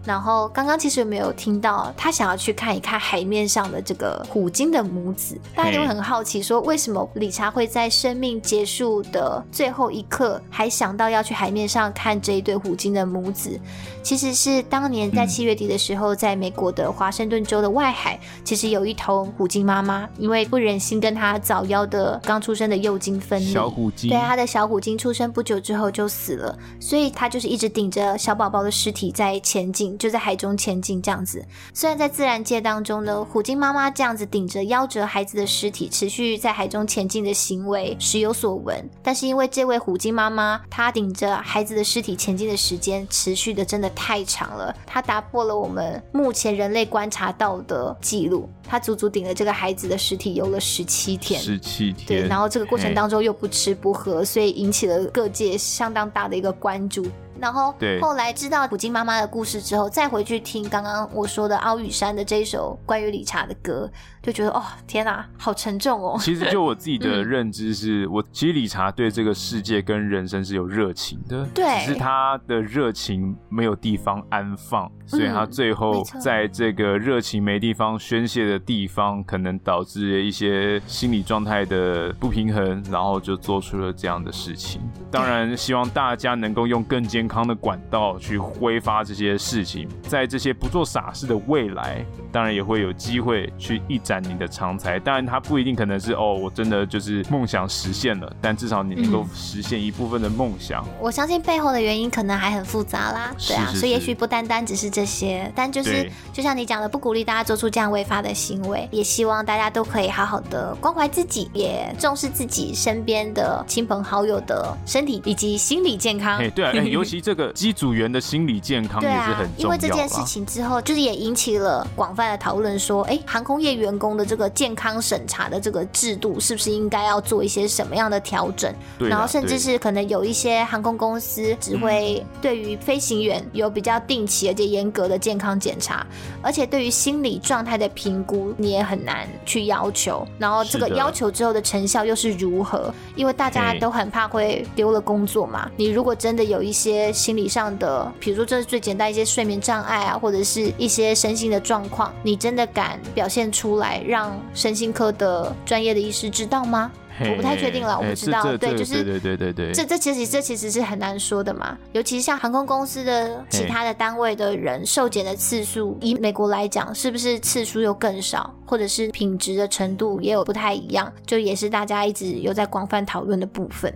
[0.05, 5.39] 然后刚刚其实有没有听到他想要去看一看海面上的这个虎鲸的母子？
[5.55, 13.59] 大家就会很好奇说，为什么理查会在生命结束的最后一刻还想到要去海面上看这一对虎鲸的母子？
[14.01, 29.92] 其实是当年在七月底的时候，在美国的华盛顿州的外海，其实有一头虎鲸妈妈，因为不忍心跟她早夭的刚出生的幼鲸分离，小虎鲸，对，他的小虎鲸出生不久之后就死了，所以他就是一直顶着小宝宝的尸体在前进。
[29.97, 57.05] 就在海中前进这样子，虽然在自然界当中呢，虎鲸妈妈这样子顶着夭折孩子的尸体持续在海中前进的行为时有所闻，但是因为这位虎鲸妈妈她顶着孩子的尸体前进的时间持续的真的太长了，她打破了我们目前人类观察到的记录，她足足顶了这个孩子的尸体游了十七天，十七天，对，然后这个过程当中又不吃不喝，所以引起了各界相当大的一个关注。
[57.43, 63.91] 然后后来知道普京妈妈的故事之后，再回去听刚刚我说的奥羽山的这一首关于理查的歌。
[64.23, 66.17] 就觉得哦，天哪，好沉重哦。
[66.17, 84.79] 其实就我自己的认知是，嗯、我其实理查对这个世界跟人生是有热情的，对，只是他的热情没有地方安放，所以他最后在这个热情没地方宣泄的地方，可能导致一些心理状态的不平衡，然后就做出了这样的事情。
[85.11, 94.12] 当然，希望大家能够用更健康的管道去挥发这些事情，在这些不做傻事的未来，当然也会有机会去一展。
[94.19, 100.85] 你的长才，当然他不一定可能是哦，我真的就是梦想实现了，但至少你能够实现一部分的梦想。
[100.99, 116.37] 我相信背后的原因可能还很复杂啦，对啊，是是是，所以也许不单单只是这些，但就是就像你讲的，不鼓励大家做出这样违法的行为，也希望大家都可以好好的关怀自己，也重视自己身边的亲朋好友的身体以及心理健康。
[116.39, 119.63] 哎，对啊， 尤其这个机组员的心理健康也是很重要。
[119.63, 124.02] 因为这件事情之后，就是也引起了广泛的讨论，说，哎，航空业员工。
[124.17, 128.73] 的这个健康审查的这个制度，是不是应该要做一些什么样的调整？
[128.99, 136.05] 然后甚至是可能有一些航空公司只会对于飞行员有比较定期而且严格的健康检查，
[136.41, 140.27] 而且对于心理状态的评估，你也很难去要求。
[140.37, 142.93] 然后这个要求之后的成效又是如何？
[143.15, 145.69] 因为大家都很怕会丢了工作嘛。
[145.77, 153.92] 你如果真的有一些心理上的，比如说这是最简单一些睡眠障碍啊，或者是一些身心的状况，你真的敢表现出来？
[154.01, 156.91] 让身心科的专业的医师知道吗？
[157.19, 158.41] 我不太确定了，我不知道。
[158.57, 161.77] 对，就是对对对对，这这其实这其实是很难说的嘛。
[161.91, 171.13] 尤其是像航空公司的其他的单位的人受检的次数，以美国来讲，是不是次数又更少，或者是品质的程度也有不太一样？
[171.23, 173.93] 就也是大家一直有在广泛讨论的部分。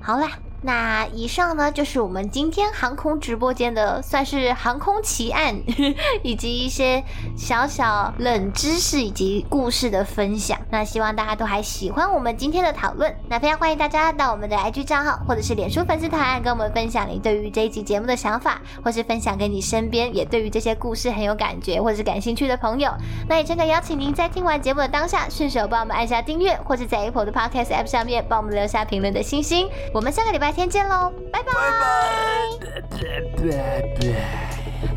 [0.00, 0.30] 好啦。
[0.64, 5.54] 那以上呢，就是我们今天航空直播间的算是航空奇案，
[6.24, 7.04] 以及一些
[7.36, 10.58] 小小冷知识以及故事的分享。
[10.70, 13.14] 那希望大家都还喜欢我们今天的讨论。
[13.28, 22.90] 那非常欢迎大家到我们的 IG 账号或者是脸书粉丝团，跟我们分享你对于这一集节目的想法，或是分享给你身边也对于这些故事很有感觉或者是感兴趣的朋友。
[23.28, 29.68] 那也真的邀请您在听完节目的当下，顺手帮我们按下订阅，或者在 Apple 的 Podcast App 上面帮我们留下评论的星星。
[29.92, 31.50] 我们下个礼拜天见喽，拜拜。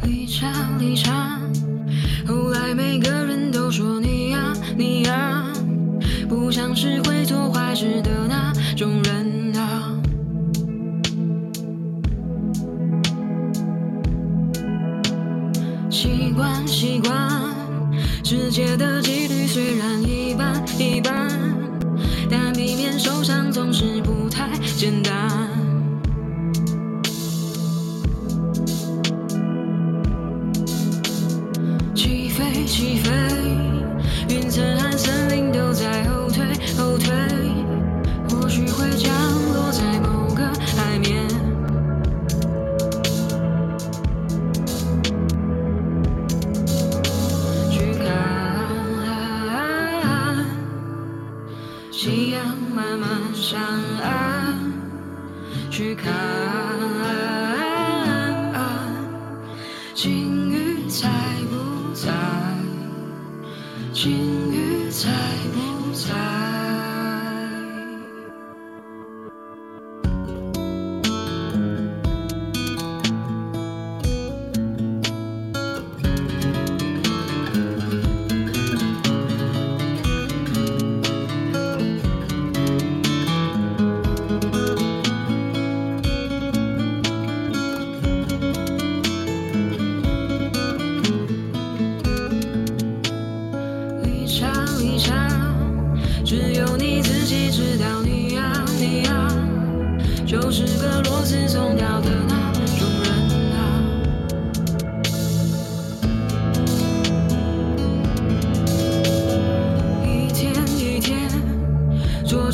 [0.04, 1.40] 理查，理查，
[2.28, 5.44] 后来每个人都说你呀，你呀，
[6.30, 9.98] 不像是会做坏事的那种人啊。
[15.90, 17.12] 习惯，习惯，
[18.24, 21.28] 世界的几率虽然一般一般，
[22.30, 24.48] 但避免受伤总是不太
[24.78, 25.47] 简单。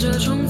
[0.04, 0.43] 这种